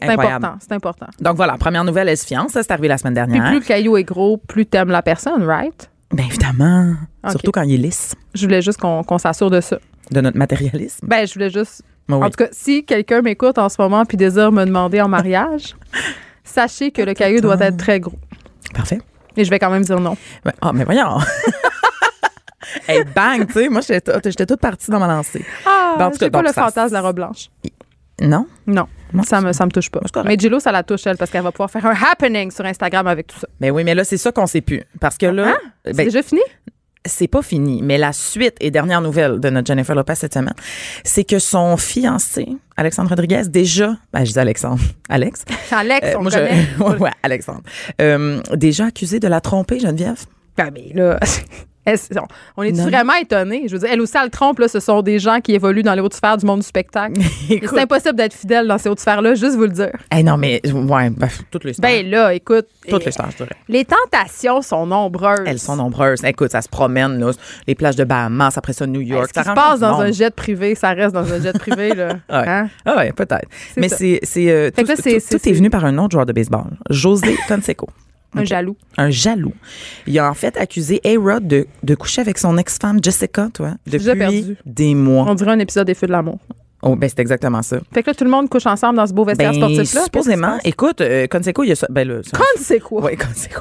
[0.02, 0.44] incroyable.
[0.44, 0.58] important.
[0.60, 1.06] C'est important.
[1.20, 2.52] Donc voilà, première nouvelle, elle se fiance.
[2.52, 3.50] Ça, c'est arrivé la semaine Puis dernière.
[3.50, 5.90] plus le caillou est gros, plus t'aimes la personne, right?
[6.12, 6.94] Ben évidemment.
[7.30, 9.78] Surtout quand il est lisse, Je voulais juste qu'on qu'on s'assure de ça.
[10.10, 11.06] de notre matérialisme.
[11.06, 11.82] Ben, je voulais juste.
[12.08, 12.24] Ben oui.
[12.24, 15.76] En tout cas, si quelqu'un m'écoute en ce moment puis désire me demander en mariage,
[16.44, 18.18] sachez que le caillou doit être très gros.
[18.74, 19.00] Parfait.
[19.36, 20.16] Et je vais quand même dire non.
[20.44, 21.18] Ben, Ah, mais voyons.
[22.88, 25.44] hey, bang, tu sais, moi, j'étais j'étais toute partie dans ma lancée.
[25.66, 27.48] Ah, Ben, en tout cas, j'ai pas donc, le ça- fantasme de la robe blanche.
[28.20, 28.46] Non?
[28.66, 30.00] Non, Non, ça me, ça me touche pas.
[30.24, 33.06] Mais Gillo, ça la touche, elle, parce qu'elle va pouvoir faire un happening sur Instagram
[33.06, 33.46] avec tout ça.
[33.58, 34.82] Ben oui, mais là, c'est ça qu'on sait plus.
[35.00, 35.56] Parce que là,
[35.86, 36.42] C'est ben, déjà fini?
[37.06, 37.80] C'est pas fini.
[37.82, 40.54] Mais la suite et dernière nouvelle de notre Jennifer Lopez cette semaine,
[41.04, 42.46] c'est que son fiancé,
[42.76, 45.44] Alexandre Rodriguez, déjà, ben, je dis Alexandre, Alex.
[45.70, 46.66] Alex, Euh, on moi, connaît.
[46.78, 47.62] je, ouais, ouais, Alexandre.
[48.00, 50.24] Euh, déjà accusé de la tromper, Geneviève?
[50.56, 51.18] Ben, mais là,
[51.86, 52.12] est-ce-
[52.56, 53.64] on- est vraiment étonnés?
[53.66, 55.82] Je veux dire, elle aussi, elle le trompe, là, ce sont des gens qui évoluent
[55.82, 57.14] dans les hautes sphères du monde du spectacle.
[57.48, 59.92] C'est impossible d'être fidèle dans ces hautes sphères-là, juste vous le dire.
[60.14, 61.90] Eh non, mais, ouais, ben, toutes les stars.
[61.90, 62.66] Ben là, écoute.
[62.88, 63.56] toutes les stars, je dirais.
[63.68, 65.40] Les tentations sont nombreuses.
[65.46, 66.22] Elles sont nombreuses.
[66.24, 67.30] Écoute, ça se promène, là,
[67.66, 69.30] les plages de Bahamas, après ça, New Hey, York.
[69.34, 72.08] Ça se passe dans un jet privé, ça reste dans un jet privé, là.
[72.30, 72.48] Ouais.
[72.48, 72.68] Hein?
[72.84, 73.48] Ah ouais, peut-être.
[73.74, 73.96] C'est Mais ça.
[73.96, 76.32] c'est, c'est, euh, tout, tout- c'est- tout c'est- est venu par un autre joueur de
[76.32, 77.88] baseball, José Canseco.
[78.34, 78.76] Un jaloux.
[78.96, 79.52] Un jaloux.
[80.06, 84.14] Il a en fait accusé A-Rod de, de coucher avec son ex-femme Jessica, toi, depuis
[84.14, 84.56] perdu.
[84.64, 85.26] des mois.
[85.28, 86.38] On dirait un épisode des Feux de l'amour.
[86.82, 87.78] Oh, ben c'est exactement ça.
[87.92, 90.04] Fait que là, tout le monde couche ensemble dans ce beau vestiaire Ben, sportif-là.
[90.04, 91.86] supposément, écoute, euh, Canseco, il y a ça.
[91.90, 93.02] Ben là, ça- Con, c'est quoi?
[93.02, 93.60] Ouais, Canseco.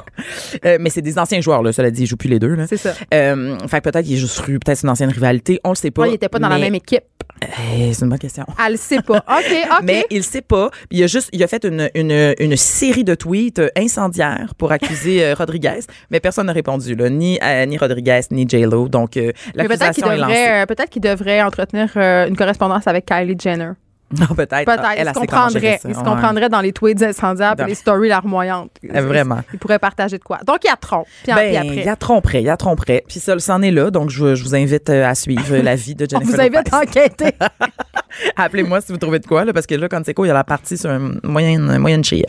[0.64, 1.72] Euh, mais c'est des anciens joueurs, là.
[1.72, 2.66] Cela dit, ils jouent plus les deux, là.
[2.66, 2.94] C'est ça.
[3.12, 6.02] Euh, fait que peut-être qu'il est juste peut-être une ancienne rivalité, on le sait pas.
[6.02, 7.02] Ouais, il était pas dans la même équipe.
[7.42, 8.44] Eh, c'est une bonne question.
[8.64, 9.16] Elle le sait pas.
[9.28, 9.78] OK, OK.
[9.82, 10.70] Mais il sait pas.
[10.90, 14.72] Il a juste, il a fait une, une, une série de tweets euh, incendiaires pour
[14.72, 18.88] accuser euh, Rodriguez, mais personne n'a répondu là, ni euh, ni Rodriguez ni J Lo.
[18.88, 20.32] Donc euh, Mais peut-être qu'il l'accusation est lancée.
[20.34, 23.72] devrait, euh, peut-être qu'il devrait entretenir euh, une correspondance avec Kylie Jenner.
[24.18, 24.64] Non, peut-être.
[24.64, 25.14] Peut-être.
[25.14, 25.78] Se sait comment gérer comprendrait.
[25.78, 25.88] ça.
[25.88, 26.04] Il se Ouais.
[26.04, 28.72] comprendrait dans les tweets incendiaires et les stories larmoyantes.
[28.92, 29.38] Euh, vraiment.
[29.52, 30.38] Il pourrait partager de quoi.
[30.44, 31.06] Donc, il y a trompe.
[31.22, 31.66] Puis, Ben, après.
[31.76, 33.04] il y a tromperait, il y a tromperait.
[33.06, 33.92] Puis ça, c'en est là.
[33.92, 36.56] Donc, je, je vous invite euh, à suivre la vie de On Jennifer vous invite
[36.56, 36.70] Lopez.
[36.72, 37.34] à enquêter.
[38.36, 40.32] Appelez-moi si vous trouvez de quoi, là, parce que là, quand c'est quoi, il y
[40.32, 42.24] a la partie sur une moyenne, moyenne cheer.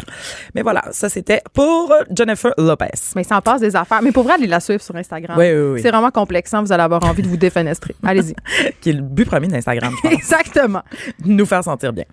[0.56, 2.88] Mais voilà, ça, c'était pour Jennifer Lopez.
[3.16, 4.02] Mais ça en passe des affaires.
[4.02, 5.38] Mais pour vrai, allez la suivre sur Instagram.
[5.38, 5.82] Oui, oui, oui.
[5.82, 6.64] C'est vraiment complexant.
[6.64, 7.96] Vous allez avoir envie de vous défenestrer.
[8.04, 8.36] Allez-y.
[8.82, 10.14] Qui est le but premier d'Instagram, je pense.
[10.14, 10.82] Exactement.
[11.26, 12.06] nous faire sentir bien.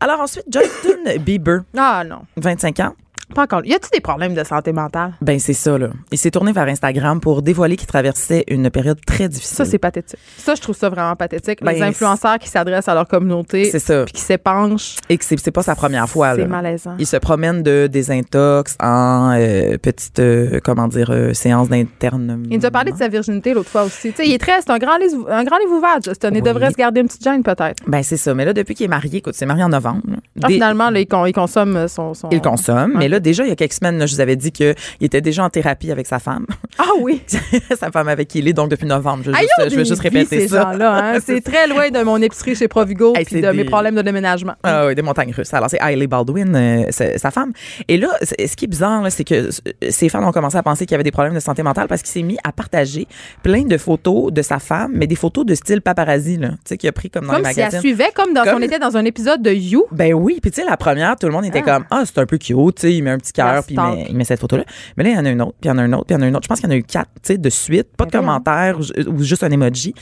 [0.00, 2.20] Alors ensuite, Justin Bieber, Ah non.
[2.36, 2.94] 25 ans,
[3.34, 3.64] Pas encore.
[3.64, 5.12] Y a-t-il des problèmes de santé mentale?
[5.20, 5.88] Ben c'est ça là.
[6.12, 9.56] Il s'est tourné vers Instagram pour dévoiler qu'il traversait une période très difficile.
[9.56, 10.18] Ça, c'est pathétique.
[10.36, 11.60] Ça, je trouve ça vraiment pathétique.
[11.62, 14.04] Les Ben, influenceurs qui s'adressent à leur communauté, C'est ça.
[14.04, 16.46] puis qui s'épanchent, Et que c'est c'est pas sa première fois c'est là.
[16.48, 16.94] malaisant.
[16.98, 22.44] Il se promène de désintox en euh, petite euh, comment dire euh, séance d'interne.
[22.50, 24.10] Il nous a parlé de sa virginité l'autre fois aussi.
[24.10, 26.30] Tu sais, il est très, c'est un grand livre, un grand livre ouvert, Justin.
[26.30, 26.42] Il Oui.
[26.42, 27.82] devrait se garder une petite gêne, peut-être.
[27.86, 28.34] Ben c'est ça.
[28.34, 30.02] Mais là depuis qu'il est marié, écoute, c'est marié en novembre.
[30.42, 32.14] Ah, finalement, là, il, con- il consomme son.
[32.14, 32.28] son...
[32.30, 34.52] il consomme, mais là déjà il y a quelques semaines, là, je vous avais dit
[34.52, 36.46] qu'il était déjà en thérapie avec sa femme,
[36.78, 37.22] Ah oui.
[37.78, 39.22] sa femme avec qui il est donc depuis novembre.
[39.24, 40.70] Je veux juste, je veux juste répéter ça.
[40.70, 41.18] Hein?
[41.24, 44.02] C'est très loin de mon épicerie chez Provigo Hey, puis c'est de mes problèmes de
[44.02, 44.54] déménagement.
[44.62, 45.52] Ah oui, des montagnes russes.
[45.54, 47.52] Alors, c'est Hailey Baldwin, euh, sa femme.
[47.88, 49.48] Et là, ce qui est bizarre, c'est que
[49.88, 52.02] ses fans ont commencé à penser qu'il y avait des problèmes de santé mentale parce
[52.02, 53.06] qu'il s'est mis à partager
[53.42, 56.48] plein de photos de sa femme, mais des photos de style paparazzi, là.
[56.50, 57.80] Tu sais, qu'il a pris comme dans Comme les si elle magazines.
[57.80, 59.84] suivait, comme dans, Comme- on était dans un épisode de You.
[59.92, 61.74] Ben oui, puis tu sais la première, tout le monde était Ah.
[61.76, 63.80] comme ah c'est un peu cute, tu sais, il met un petit cœur puis il
[63.80, 64.64] met, il met cette photo là.
[64.96, 66.06] Mais là il y en a une autre, puis il y en a une autre,
[66.06, 66.44] puis il y en a une autre.
[66.44, 68.78] Je pense qu'il y en a eu quatre, tu sais, de suite, pas de commentaires
[68.78, 69.94] ou, ou juste un emoji.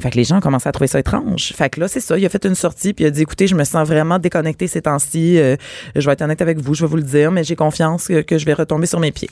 [0.00, 1.52] Fait que les gens ont commencé à trouver ça étrange.
[1.54, 3.46] Fait que là c'est ça, il a fait une sortie puis il a dit écoutez,
[3.46, 5.56] je me sens vraiment déconnecté ces temps-ci, Euh,
[5.94, 8.22] je vais être honnête avec vous, je vais vous le dire, mais j'ai confiance que,
[8.22, 9.30] que je vais retomber sur mes pieds.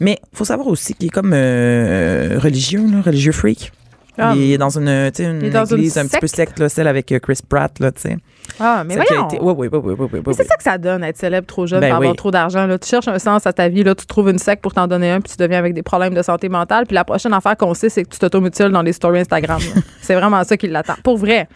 [0.00, 3.72] Mais faut savoir aussi qu'il est comme euh, religieux, là, religieux freak.
[4.16, 4.32] Ah.
[4.36, 6.58] il est dans une, sais, une est dans une église un petit peu secte?
[6.60, 8.16] là, celle avec euh, Chris Pratt, là, tu sais.
[8.60, 9.26] Ah, mais voyons.
[9.28, 10.34] été- Oui, oui, oui, oui, oui, oui, Mais oui.
[10.36, 12.66] c'est ça que ça donne, être célèbre trop jeune, Ben pour avoir trop d'argent.
[12.66, 12.78] Là.
[12.78, 15.10] Tu cherches un sens à ta vie, là, tu trouves une secte pour t'en donner
[15.10, 16.84] un, puis tu deviens avec des problèmes de santé mentale.
[16.86, 19.58] Puis la prochaine affaire qu'on sait, c'est que tu t'automutiles dans les stories Instagram.
[19.74, 19.80] là.
[20.02, 20.94] c'est vraiment ça qui l'attend.
[21.02, 21.48] Pour vrai.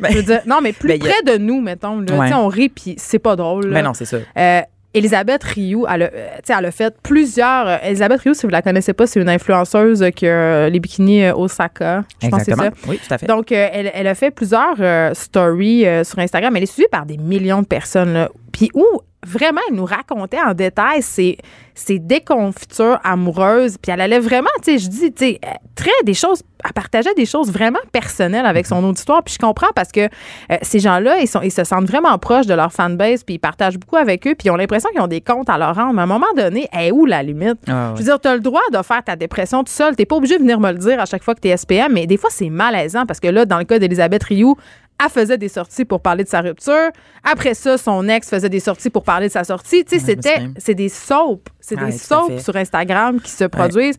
[0.00, 2.00] Ben- Je veux dire, non, mais plus Ben, a- près de nous, mettons.
[2.00, 2.30] Là, Ouais.
[2.34, 3.66] On rit, puis c'est pas drôle.
[3.68, 3.74] là.
[3.80, 4.18] Ben non, c'est ça.
[4.36, 4.60] Euh,
[4.94, 7.66] Elisabeth Rioux, elle a, euh, tu sais, elle a fait plusieurs.
[7.68, 10.80] euh, Elisabeth Rioux, si vous la connaissez pas, c'est une influenceuse qui a euh, les
[10.80, 12.04] bikinis Osaka.
[12.22, 12.66] Je pense que c'est ça.
[12.66, 12.88] Exactement.
[12.90, 13.26] Oui, tout à fait.
[13.26, 16.54] Donc, elle, elle a fait plusieurs euh, stories euh, sur Instagram.
[16.56, 18.12] Elle est suivie par des millions de personnes.
[18.14, 18.28] là.
[18.52, 18.84] Puis où
[19.26, 21.38] vraiment, elle nous racontait en détail ses,
[21.74, 23.76] ses déconfitures amoureuses.
[23.78, 26.72] Puis elle allait vraiment, tu sais, je dis, tu sais, euh, très des choses, elle
[26.72, 29.22] partageait des choses vraiment personnelles avec son auditoire.
[29.22, 32.46] Puis je comprends parce que euh, ces gens-là, ils, sont, ils se sentent vraiment proches
[32.46, 33.24] de leur fanbase.
[33.24, 34.34] Puis ils partagent beaucoup avec eux.
[34.34, 35.92] Puis ils ont l'impression qu'ils ont des comptes à leur rendre.
[35.94, 37.58] Mais à un moment donné, elle est où la limite?
[37.68, 39.96] Ah, Je veux dire, tu as le droit de faire ta dépression tout seul.
[39.96, 41.92] Tu pas obligé de venir me le dire à chaque fois que tu es SPM,
[41.92, 44.56] mais des fois, c'est malaisant parce que là, dans le cas d'Elisabeth Rioux,
[45.02, 46.90] elle faisait des sorties pour parler de sa rupture.
[47.22, 49.84] Après ça, son ex faisait des sorties pour parler de sa sortie.
[49.84, 51.42] Tu sais, Ouais, c'était, c'est des soaps.
[51.60, 53.96] C'est Ouais, des soaps sur Instagram qui se produisent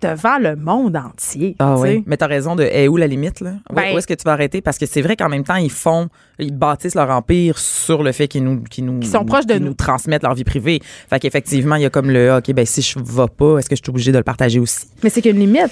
[0.00, 1.56] devant le monde entier.
[1.58, 3.54] Ah oui, mais t'as raison de est où la limite là?
[3.70, 4.60] Où- Ben- Où est-ce que tu vas arrêter?
[4.60, 8.12] Parce que c'est vrai qu'en même temps ils font, ils bâtissent leur empire sur le
[8.12, 9.66] fait qu'ils nous, qu'ils nous, Qu'ils sont proches de nous.
[9.66, 10.80] nous transmettent leur vie privée.
[11.08, 13.76] Fait qu'effectivement il y a comme le ok ben si je vais pas, est-ce que
[13.76, 14.86] je suis obligé de le partager aussi?
[15.02, 15.70] Mais c'est qu'il y a une limite.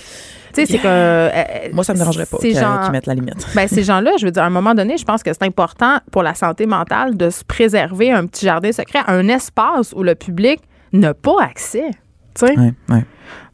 [0.54, 0.86] Tu sais, c'est que.
[0.86, 3.46] euh, Moi ça me dérangerait pas Ces qu'ils gens- qu'ils mettent la limite.
[3.54, 5.98] Ben, ces gens-là, je veux dire, à un moment donné, je pense que c'est important
[6.10, 10.14] pour la santé mentale de se préserver un petit jardin secret, un espace où le
[10.14, 10.60] public
[10.94, 11.90] n'a pas accès.
[12.34, 12.58] Tu sais?
[12.58, 13.04] Ouais, ouais.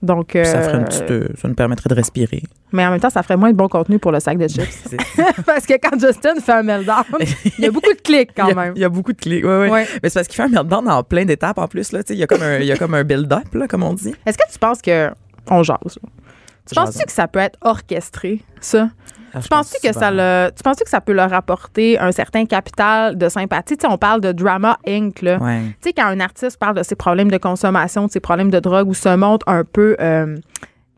[0.02, 2.42] Donc, Ça ferait euh, euh, ça nous permettrait de respirer.
[2.72, 4.88] mais en même temps, ça ferait moins de bon contenu pour le sac de chips.
[5.46, 7.04] Parce que quand Justin fait un meltdown,
[7.58, 8.72] il y a beaucoup de clics il, quand y a, même.
[8.76, 9.44] il y a beaucoup de clics.
[9.44, 9.70] Ouais.
[9.70, 9.86] Ouais.
[10.02, 12.00] Mais c'est parce qu'il fait un meltdown en plein d'étapes en plus là.
[12.10, 14.14] Il y a comme un, il y a comme un build-up comme on dit.
[14.26, 15.10] Est-ce que tu penses que.
[15.50, 15.78] On jase.
[15.84, 16.08] là.
[16.66, 16.86] Tu Jasons.
[16.86, 18.88] penses-tu que ça peut être orchestré, ça?
[19.34, 20.00] Ah, je Tu penses-tu que souvent.
[20.00, 23.76] ça le, tu penses que ça peut leur apporter un certain capital de sympathie?
[23.76, 25.22] Tu sais, on parle de Drama Inc.
[25.22, 25.38] Là.
[25.38, 25.60] Ouais.
[25.82, 28.60] Tu sais, quand un artiste parle de ses problèmes de consommation, de ses problèmes de
[28.60, 30.36] drogue ou se montre un peu euh,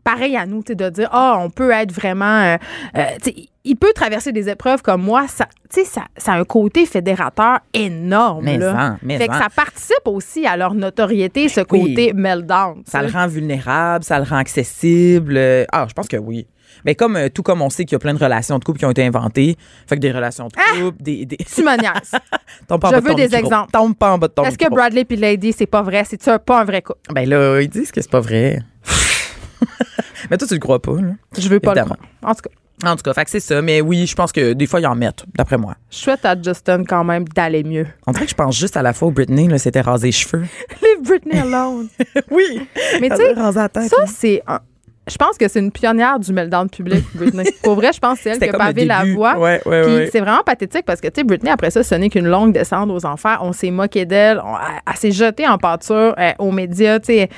[0.03, 2.25] pareil à nous, tu sais, de dire, ah, on peut être vraiment.
[2.41, 2.57] euh,
[2.97, 3.35] euh, tu sais,
[3.69, 5.25] il peut traverser des épreuves comme moi.
[5.27, 8.45] Ça, ça, ça a un côté fédérateur énorme.
[8.45, 8.91] Mais là.
[8.93, 9.39] en, mais fait que en.
[9.39, 11.65] ça participe aussi à leur notoriété, ce oui.
[11.89, 12.83] côté meltdown.
[12.85, 15.37] Ça le rend vulnérable, ça le rend accessible.
[15.73, 16.47] Ah, je pense que oui.
[16.87, 18.79] Mais comme euh, tout comme on sait qu'il y a plein de relations de couple
[18.79, 21.37] qui ont été inventées, fait que des relations de couple, des, des...
[21.53, 22.11] Tu me niaises.
[22.67, 23.37] Tombe pas en Je de veux ton des micro.
[23.39, 23.71] exemples.
[23.71, 24.69] Tombe pas en bas de ton Est-ce que.
[24.69, 26.03] Bradley puis Lady, c'est pas vrai?
[26.09, 26.99] C'est-tu pas un vrai couple?
[27.13, 28.59] Ben là, ils disent que c'est pas vrai.
[30.31, 31.11] Mais toi, tu le crois pas, là.
[31.37, 31.95] Je veux pas Évidemment.
[32.01, 32.31] le croire.
[32.31, 33.61] En tout cas, En tout cas, fait que c'est ça.
[33.61, 35.75] Mais oui, je pense que des fois, ils en mettent, d'après moi.
[35.89, 37.87] je souhaite à Justin quand même d'aller mieux.
[38.07, 40.11] On dirait que je pense juste à la fois où Britney, là, s'était rasé les
[40.11, 40.45] cheveux.
[40.81, 41.87] Leave Britney alone.
[42.31, 42.67] oui!
[43.01, 43.35] Mais tu sais.
[43.35, 43.87] Ça, là.
[44.07, 44.59] c'est un-
[45.07, 47.45] Je pense que c'est une pionnière du meltdown public, Britney.
[47.63, 49.37] Pour vrai, je pense que c'est elle qui a pavé la voie.
[49.37, 50.09] Ouais, ouais, Puis ouais.
[50.11, 52.89] c'est vraiment pathétique parce que, tu sais, Britney, après ça, ce n'est qu'une longue descente
[52.89, 53.39] aux enfers.
[53.41, 54.37] On s'est moqué d'elle.
[54.45, 57.29] Elle, elle s'est jetée en pâture euh, aux médias, tu sais.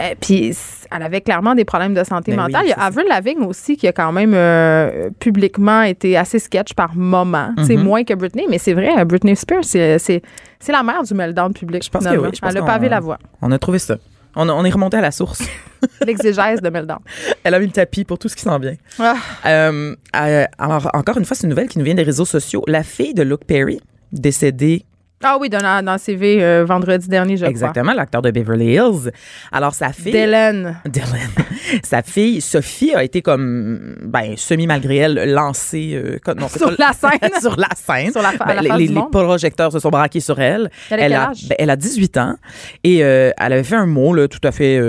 [0.00, 0.56] Euh, puis
[0.90, 2.66] elle avait clairement des problèmes de santé Ben oui, mentale.
[2.66, 2.80] Il y a.
[2.82, 7.50] Avril Lavigne aussi qui a quand même euh, publiquement été assez sketch par moment.
[7.64, 7.82] C'est Mhm.
[7.84, 10.22] moins que Britney, mais c'est vrai, Britney Spears, c'est-
[10.68, 11.84] la mère du meltdown public.
[11.84, 12.28] Je pense que finalement.
[12.28, 13.18] oui, je pense Elle a pavé la voie.
[13.42, 13.96] On a trouvé ça.
[14.36, 15.42] On, a- on est remonté à la source.
[16.06, 16.98] L'exégèse de meltdown.
[17.42, 18.74] Elle a mis le tapis pour tout ce qui s'en vient.
[18.98, 19.16] Ah.
[19.46, 22.62] Euh, euh, alors, encore une fois, c'est une nouvelle qui nous vient des réseaux sociaux.
[22.68, 23.80] La fille de Luke Perry,
[24.12, 24.84] décédée
[25.22, 29.10] Ah oui, dans, dans le CV euh, vendredi dernier, je Exactement, l'acteur de Beverly Hills.
[29.52, 30.02] Alors, sa crois.
[30.04, 30.12] fille.
[30.12, 30.80] Dylan.
[30.86, 31.28] Dylan.
[31.84, 36.18] Sa fille, Sophie, a été comme, ben, semi malgré elle, lancée euh,
[36.56, 37.30] Sur la scène.
[37.40, 38.10] sur la scène.
[38.10, 40.68] Sur la Ben, les, projecteurs se sont braqués sur elle.
[40.90, 41.48] Elle a quel a, âge?
[41.48, 42.34] ben, elle a 18 ans
[42.82, 44.80] et euh, elle avait fait un mot là, tout à fait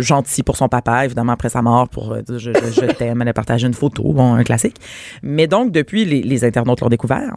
[0.00, 3.22] gentil pour son papa, évidemment après sa mort, pour dire je, je- je t'aime.
[3.22, 4.76] Elle a partagé une photo, bon, un classique.
[5.22, 7.34] Mais donc depuis, les, les internautes l'ont découvert.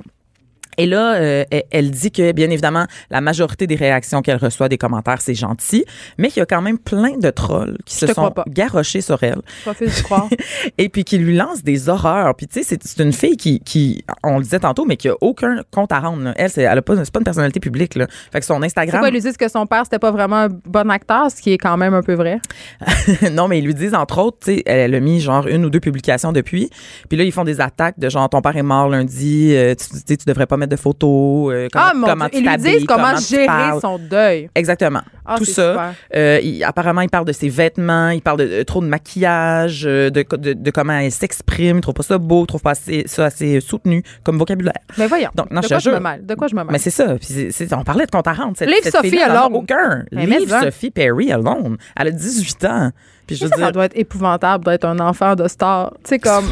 [0.78, 4.78] Et là, euh, elle, dit que, bien évidemment, la majorité des réactions qu'elle reçoit, des
[4.78, 5.86] commentaires, c'est gentil,
[6.17, 9.41] mais qu'il y a quand même plein de trolls qui se sont garrochés sur elle
[9.65, 10.28] Je croire.
[10.78, 12.36] et puis qui lui lancent des horreurs.
[12.36, 15.15] Puis tu sais, c'est- une fille qui, qui, on le disait tantôt, mais qui a
[15.22, 16.24] aucun compte à rendre.
[16.24, 16.34] là.
[16.36, 17.95] Elle, c'est, elle a pas, c'est pas une personnalité publique.
[17.95, 18.07] Là.
[18.32, 20.49] Fait que son Instagram, quoi, ils lui disent que son père, c'était pas vraiment un
[20.49, 22.39] bon acteur, ce qui est quand même un peu vrai.
[23.32, 25.69] non, mais ils lui disent entre autres, tu sais, elle a mis genre une ou
[25.69, 26.69] deux publications depuis.
[27.09, 30.17] Puis là, ils font des attaques de genre ton père est mort lundi, euh, tu,
[30.17, 31.53] tu devrais pas mettre de photos.
[31.53, 32.39] euh, comment, ah, mon comment Dieu.
[32.39, 33.82] tu Ils lui disent comment, gérer parles.
[33.82, 34.49] son deuil.
[34.55, 35.01] Exactement.
[35.26, 35.93] Ah, Tout ça.
[36.16, 39.84] Euh, il- apparemment, il parle de ses vêtements, il parle de, de trop de maquillage,
[39.86, 42.72] euh, de, de, de comment elle s'exprime, il trouve pas ça beau, il trouve pas
[42.72, 44.74] assez, ça assez soutenu comme vocabulaire.
[44.97, 45.30] Mais voyons.
[45.36, 46.26] Donc, non, de je quoi je me mêle?
[46.26, 46.72] De quoi je me mêle?
[46.72, 47.16] Mais c'est ça.
[47.16, 48.53] Puis on parlait de compte à rendre.
[48.57, 49.53] Cette, Leave cette Sophie alone.
[49.53, 50.03] aucun.
[50.12, 50.49] Mais Leave.
[50.49, 51.78] Sophie Perry alone.
[51.95, 52.91] Elle a 18 ans.
[53.28, 53.72] Puis je veux ça, ça dire.
[53.72, 55.93] doit être épouvantable d'être un enfant de star.
[56.03, 56.45] Tu sais, comme.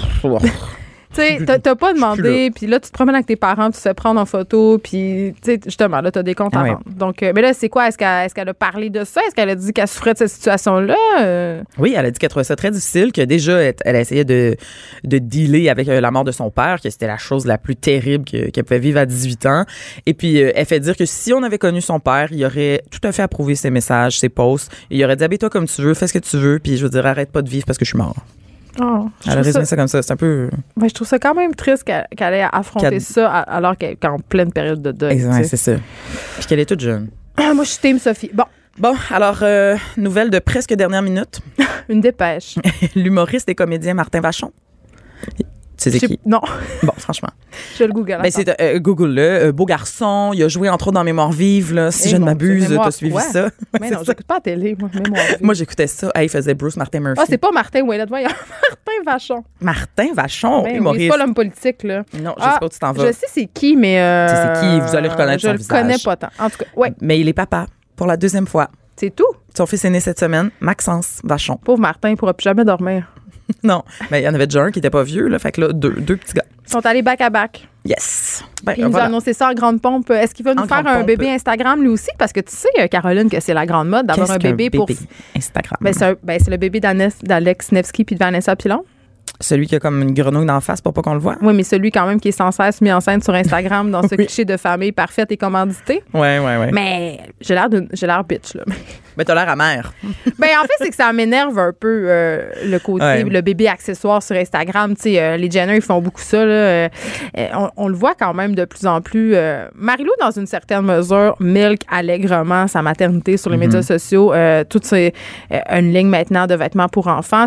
[1.13, 3.81] Tu sais, t'as- pas demandé, puis là, tu te promènes avec tes parents, tu te
[3.81, 6.81] fais prendre en photo, puis, tu sais, justement, là, t'as des comptes à Ah rendre.
[6.85, 7.87] Donc, euh, mais là, c'est quoi?
[7.87, 9.21] Est-ce qu'elle est a parlé de ça?
[9.25, 10.95] Est-ce qu'elle a dit qu'elle souffrait de cette situation-là?
[11.19, 14.23] Euh, Oui, elle a dit qu'elle trouvait ça très difficile, que déjà, elle, a essayé
[14.23, 14.55] de,
[15.03, 17.75] de dealer avec euh, la mort de son père, que c'était la chose la plus
[17.75, 19.65] terrible que- qu'elle pouvait vivre à 18 ans.
[20.05, 22.83] Et puis, euh, elle fait dire que si on avait connu son père, il aurait
[22.91, 24.71] tout à fait approuvé ses messages, ses posts.
[24.91, 26.89] Il aurait dit, habille-toi comme tu veux, fais ce que tu veux, puis je veux
[26.89, 28.15] dire, arrête pas de vivre parce que je suis mort.
[28.81, 30.01] Oh, Elle a résumé ça, ça comme ça.
[30.01, 30.49] C'est un peu.
[30.77, 34.05] ben, je trouve ça quand même triste qu'elle qu'elle ait affronté ça alors qu'elle est
[34.05, 35.13] en pleine période de deuil.
[35.13, 35.73] Exact, c'est ça.
[36.37, 37.09] Puis qu'elle est toute jeune.
[37.37, 38.31] Ah, Moi, je suis Team Sophie.
[38.33, 38.43] Bon,
[38.79, 41.41] Bon, alors, euh, nouvelle de presque dernière minute.
[41.89, 42.55] une dépêche.
[42.95, 44.53] L'humoriste et comédien Martin Vachon.
[45.81, 46.19] Tu sais Je sais- qui?
[46.25, 46.41] Non,
[46.83, 47.29] Bon, franchement.
[47.77, 48.19] je le google.
[48.21, 49.21] Ben, c'est euh, Google-le.
[49.21, 50.31] Euh, beau garçon.
[50.33, 51.89] Il a joué entre autres dans Mémoire vive, là.
[51.91, 53.43] Si Eh, je ne m'abuse, t'as suivi ça.
[53.73, 54.89] Ouais, Mais c'est non, j'écoute pas la télé, moi.
[54.93, 55.37] Mémoire vive.
[55.41, 56.11] Moi, j'écoutais ça.
[56.13, 57.21] Ah, il faisait Bruce Martin Murphy.
[57.21, 58.27] Ah, c'est pas Martin Ouellet, voyons.
[58.29, 59.43] Martin Vachon.
[59.61, 61.03] Martin Vachon, Ben oui, humoriste.
[61.03, 62.03] c'est pas l'homme politique, là.
[62.21, 63.07] non, je Ah, sais pas où tu t'en vas.
[63.07, 63.99] Je sais c'est qui, mais.
[64.01, 65.81] euh, Tu sais c'est qui, vous allez reconnaître Je son le visage.
[65.81, 66.29] connais pas tant.
[66.39, 68.69] En tout cas, ouais, Mais il est papa pour la deuxième fois.
[68.97, 69.23] c'est tout?
[69.55, 71.57] Son fils est né cette semaine, Maxence Vachon.
[71.57, 73.05] Pauvre Martin, il pourra plus jamais dormir.
[73.63, 75.39] Non, mais il y en avait déjà un qui était pas vieux, là.
[75.39, 76.43] Fait que là, deux, deux petits gars.
[76.67, 77.67] Ils sont allés back à back.
[77.85, 78.43] Yes.
[78.63, 80.09] Ben, Puis il nous a annoncé ça en grande pompe.
[80.11, 81.07] Est-ce qu'il va nous En faire un pompe.
[81.07, 82.09] bébé Instagram lui aussi?
[82.17, 84.77] Parce que tu sais, euh, Caroline, que c'est la grande mode d'avoir un qu'un bébé,
[84.77, 84.87] pour.
[85.35, 85.77] Instagram?
[85.81, 88.83] Ben, c'est ben, c'est le bébé d'Alex Nevsky puis de Vanessa Pilon.
[89.41, 91.37] Celui qui a comme une grenouille d'en face pour pas qu'on le voit.
[91.41, 94.01] Oui, mais celui quand même qui est sans cesse mis en scène sur Instagram dans
[94.07, 94.25] ce Oui.
[94.25, 96.03] cliché de famille parfaite et commanditée.
[96.13, 96.71] Ouais, ouais, ouais.
[96.73, 98.63] Mais, j'ai l'air bitch, là.
[99.25, 99.93] T'as l'air amère.
[100.39, 103.23] Ben en fait, c'est que ça m'énerve un peu euh, le côté Ouais.
[103.23, 104.95] le bébé accessoire sur Instagram.
[104.95, 106.45] Tu sais, euh, les Jenner ils font beaucoup ça.
[106.45, 106.89] Là, euh,
[107.35, 109.35] on, on le voit quand même de plus en plus.
[109.75, 113.59] Marilou, dans une certaine mesure, milk allègrement sa maternité sur les Mm-hmm.
[113.59, 114.33] médias sociaux.
[114.33, 115.13] Euh, toute c'est
[115.71, 117.45] une ligne maintenant de vêtements pour enfants.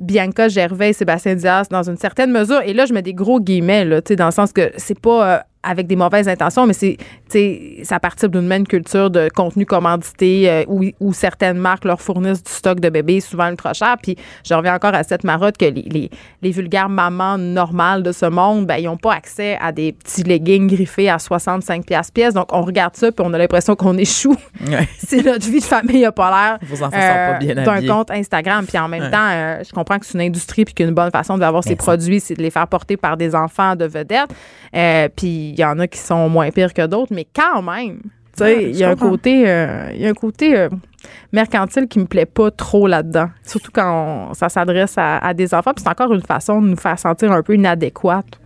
[0.00, 2.60] Bianca Gervais, et Sébastien Diaz, dans une certaine mesure.
[2.64, 4.98] Et là, je mets des gros guillemets là, tu sais, dans le sens que c'est
[4.98, 9.10] pas avec des mauvaises intentions, mais c'est, tu sais, c'est à partir d'une même culture
[9.10, 13.48] de contenu commandité euh, où, où certaines marques leur fournissent du stock de bébés souvent
[13.48, 13.96] ultra cher.
[14.02, 16.10] Puis je reviens encore à cette marotte que les, les,
[16.42, 20.22] les vulgaires mamans normales de ce monde, ben, ils n'ont pas accès à des petits
[20.24, 22.34] leggings griffés à 65 pièces pièce.
[22.34, 24.36] Donc on regarde ça puis on a l'impression qu'on échoue.
[24.68, 24.88] Ouais.
[24.98, 28.10] c'est notre vie de famille a pas l'air Vos enfants sont pas bien d'un compte
[28.10, 28.66] Instagram.
[28.66, 29.10] Puis en même Ouais.
[29.10, 31.76] temps, euh, je comprends que c'est une industrie puis qu'une bonne façon d'avoir ses ça.
[31.76, 34.30] produits, c'est de les faire porter par des enfants de vedettes.
[34.76, 38.00] Euh, puis il y en a qui sont moins pires que d'autres, mais quand même,
[38.02, 40.68] tu sais, Ouais, il y a un côté, euh, il y a un côté euh,
[41.32, 43.28] mercantile qui me plaît pas trop là-dedans.
[43.46, 45.72] Surtout quand on- ça s'adresse à, à des enfants.
[45.74, 48.38] Puis c'est encore une façon de nous faire sentir un peu inadéquates.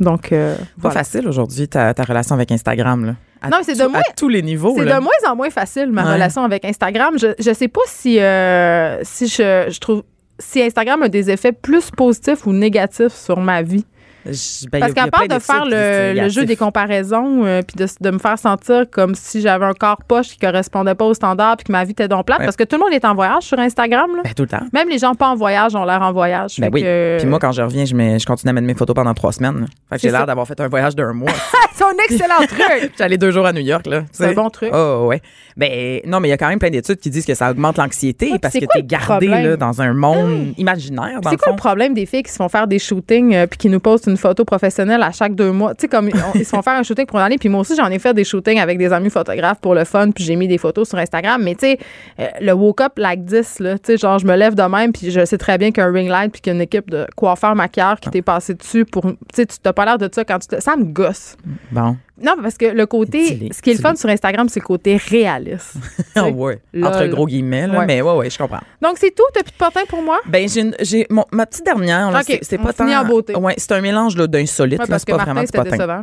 [0.00, 0.94] Donc, euh, Pas voilà.
[1.00, 3.04] facile aujourd'hui, ta, ta relation avec Instagram.
[3.04, 3.14] Là.
[3.40, 4.74] À Non, c'est de moins- À tous les niveaux.
[4.76, 6.12] C'est de moins en moins facile, ma Ouais.
[6.14, 7.18] relation avec Instagram.
[7.18, 10.02] Je, je sais pas si, euh, si je, je trouve
[10.38, 13.84] si Instagram a des effets plus positifs ou négatifs sur ma vie.
[14.26, 18.10] Je- ben, Parce qu'à part de faire le, jeu des comparaisons, euh, puis de, de
[18.10, 21.64] me faire sentir comme si j'avais un corps poche qui correspondait pas au standard, puis
[21.64, 22.44] que ma vie était donc plate, Ouais.
[22.44, 24.10] parce que tout le monde est en voyage sur Instagram.
[24.16, 24.22] Là.
[24.24, 24.64] Ben, tout le temps.
[24.72, 26.56] Même les gens pas en voyage ont l'air en voyage.
[26.58, 26.82] Ben oui.
[26.82, 29.14] que- Puis moi, quand je reviens, je, mets, je continue à mettre mes photos pendant
[29.14, 29.60] trois semaines.
[29.60, 29.66] là.
[29.90, 31.30] Fait que j'ai l'air d'avoir fait un voyage d'un mois.
[31.74, 32.92] c'est un excellent truc.
[32.98, 34.02] J'allais deux jours à New York, là.
[34.12, 34.70] C'est un bon truc.
[34.72, 35.20] Oh, ouais.
[35.56, 37.76] Ben, non, mais il y a quand même plein d'études qui disent que ça augmente
[37.76, 41.48] l'anxiété Ouais, parce que t'es le gardé là, dans un monde imaginaire, dans C'est quoi
[41.48, 41.52] fond.
[41.52, 44.06] le problème des filles qui se font faire des shootings euh, puis qui nous postent
[44.06, 45.74] une une photo professionnelle à chaque deux mois.
[45.74, 47.38] Tu sais, comme on- ils se font faire un shooting pour une année.
[47.38, 50.10] Puis moi aussi, j'en ai fait des shootings avec des amis photographes pour le fun.
[50.12, 51.42] Puis j'ai mis des photos sur Instagram.
[51.42, 51.78] Mais tu sais,
[52.20, 54.92] euh, le woke up like this, là, tu sais, genre, je me lève de même.
[54.92, 57.06] Puis je sais très bien qu'un ring light, puis qu'il y a une équipe de
[57.16, 59.02] coiffeurs maquilleurs qui t'est passé dessus pour.
[59.02, 60.60] Tu sais, tu t'as pas l'air de ça quand tu te.
[60.60, 61.36] Ça me gosse.
[61.70, 61.96] Bon.
[62.22, 63.50] Non, parce que le côté.
[63.52, 65.74] Ce qui est le fun sur Instagram, c'est le côté réaliste.
[66.14, 66.60] Ah ouais.
[66.82, 67.86] Entre gros guillemets, là, Ouais.
[67.86, 68.60] mais ouais, ouais, je comprends.
[68.82, 69.22] Donc, c'est tout.
[69.32, 70.20] T'as plus de potin pour moi?
[70.26, 72.86] Ben, j'ai, ma petite dernière, là, c'est, pas tant.
[72.88, 73.34] en beauté.
[73.34, 75.52] Ouais, c'est un mélange là, d'insolite, Ouais, là, parce c'est que pas Martin, vraiment du
[75.52, 75.70] potin.
[75.76, 76.02] décevant.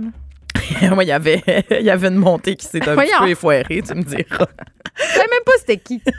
[0.95, 3.11] Ouais, il y avait, il y avait une montée qui s'est un Voyons.
[3.17, 4.45] petit peu effoirée, tu me diras.
[4.95, 6.01] Je savais même pas c'était qui.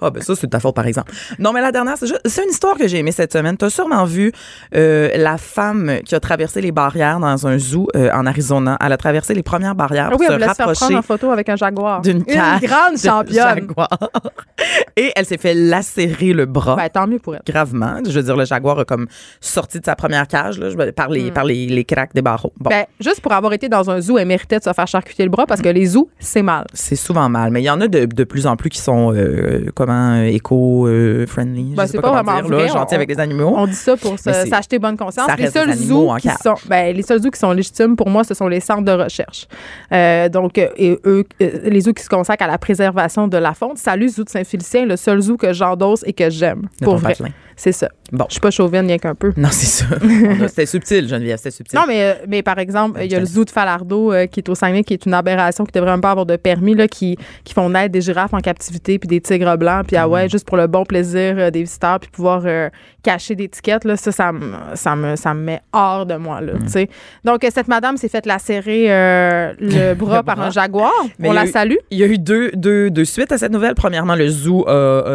[0.00, 1.12] Ah, ben ça, c'est de ta faute, par exemple.
[1.38, 3.56] Non, mais la dernière, c'est, juste- c'est une histoire que j'ai aimée cette semaine.
[3.56, 4.32] Tu as sûrement vu
[4.74, 8.76] euh, la femme qui a traversé les barrières dans un zoo euh, en Arizona.
[8.84, 10.84] Elle a traversé les premières barrières Ah pour oui, elle se voulait se faire rapprocher
[10.94, 12.00] prendre en photo avec un jaguar.
[12.02, 12.18] d'une.
[12.18, 13.36] Une grande de championne.
[13.36, 13.88] jaguar.
[14.96, 16.76] Et elle s'est fait lacérer le bras.
[16.76, 17.42] Ben, tant mieux pour elle.
[17.46, 17.98] gravement.
[18.04, 19.06] Je veux dire, le jaguar a comme
[19.40, 22.52] sorti de sa première cage là, par, les, par les, les cracks des barreaux.
[22.58, 22.74] Bon, Hmm.
[22.74, 25.30] Ben, juste pour avoir été dans un zoo, elle méritait de se faire charcuter le
[25.30, 26.64] bras parce que les zoos, c'est mal.
[26.72, 27.50] c'est souvent mal.
[27.50, 31.74] Mais il y en a de, de plus en plus qui sont, euh, comment, éco-friendly.
[31.76, 33.52] Ben, c'est pas, vraiment dire, là, On- avec les animaux.
[33.56, 35.28] On dit ça pour s'acheter bonne conscience.
[35.38, 38.34] Les seuls zoos qui sont, ben, les seuls zoos qui sont légitimes pour moi, ce
[38.34, 39.46] sont les centres de recherche.
[39.92, 43.54] Euh, donc, euh, et eux, les zoos qui se consacrent à la préservation de la
[43.54, 43.76] faune.
[43.76, 46.68] Salut, zoo de Saint-Félicien, le seul zoo que j'endosse et que j'aime.
[46.82, 47.12] Pour vrai.
[47.12, 47.30] patelin.
[47.60, 47.88] C'est ça.
[48.12, 48.24] Bon.
[48.28, 49.32] Je suis pas chauvine, rien qu'un peu.
[49.36, 49.84] Non, c'est ça.
[50.48, 51.76] C'était subtil, Geneviève, c'était subtil.
[51.76, 54.38] Non, mais, euh, mais par exemple, il y a le zoo de Falardeau euh, qui
[54.40, 56.86] est au Saguenay, qui est une aberration, qui devrait même pas avoir de permis, là,
[56.86, 60.28] qui, qui font naître des girafes en captivité, puis des tigres blancs, puis ah ouais,
[60.28, 62.70] juste pour le bon plaisir euh, des visiteurs, puis pouvoir euh,
[63.02, 66.40] cacher des tickets, là, ça, ça, me- ça, me, ça me met hors de moi,
[66.40, 66.46] Mm.
[66.46, 66.88] là, tu sais.
[67.24, 70.46] Donc, cette madame s'est faite lacérer le bras par bras.
[70.46, 70.92] un jaguar.
[71.18, 71.74] Mais On la eu- salue.
[71.90, 73.74] Il y a eu deux, deux, deux suites à cette nouvelle.
[73.74, 74.64] Premièrement, le zoo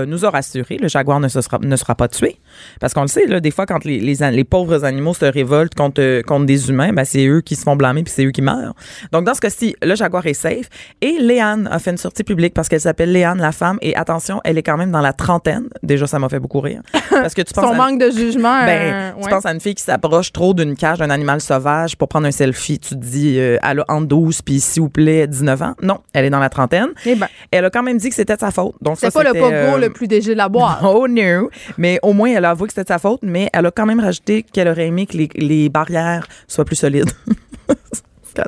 [0.08, 0.78] nous a rassuré.
[0.78, 2.33] Le jaguar ne, se sera, ne sera pas tué.
[2.80, 6.02] Parce qu'on le sait, là, des fois, quand les, les, pauvres animaux se révoltent contre,
[6.02, 8.42] euh, contre des humains, ben, c'est eux qui se font blâmer puis c'est eux qui
[8.42, 8.74] meurent.
[9.12, 10.70] Donc, dans ce cas-ci, le jaguar est safe.
[11.02, 13.78] Et Léane a fait une sortie publique parce qu'elle s'appelle Léane, la femme.
[13.82, 15.68] Et attention, elle est quand même dans la trentaine.
[15.82, 16.82] Déjà, ça m'a fait beaucoup rire.
[17.10, 18.66] Parce que tu penses Son à- manque de jugement.
[18.66, 21.96] ben, euh, tu penses à une fille qui s'approche trop d'une cage d'un animal sauvage
[21.98, 22.80] pour prendre un selfie.
[22.80, 25.74] Tu te dis, euh, elle a entre 12 puis s'il vous plaît 19 ans.
[25.82, 26.90] Non, elle est dans la trentaine.
[27.06, 28.76] Eh ben, Elle a quand même dit que c'était de sa faute.
[28.82, 30.80] Donc c'est pas le pogo euh, le plus léger de la boîte.
[30.84, 31.50] Oh no!
[31.78, 33.86] Mais au moins, elle a avoué que c'était de sa faute, mais elle a quand
[33.86, 37.12] même rajouté qu'elle aurait aimé que les, les barrières soient plus solides.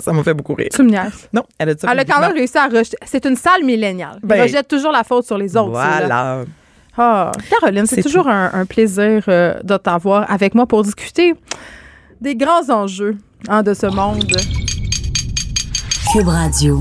[0.01, 0.69] Ça- m'a fait beaucoup rire.
[0.73, 1.30] Tu me niaises.
[1.32, 2.97] Non, elle a dit ça Elle a quand même réussi à rejeter.
[3.05, 4.17] C'est une salle milléniale.
[4.23, 5.69] Elle Ben, rejette toujours la faute sur les autres.
[5.69, 6.43] Voilà.
[6.97, 11.36] Ah, Caroline, c'est C'est toujours un, un plaisir euh, de t'avoir avec moi pour discuter
[12.19, 13.15] des grands enjeux
[13.47, 14.26] hein, de ce monde.
[16.11, 16.80] Cube Radio.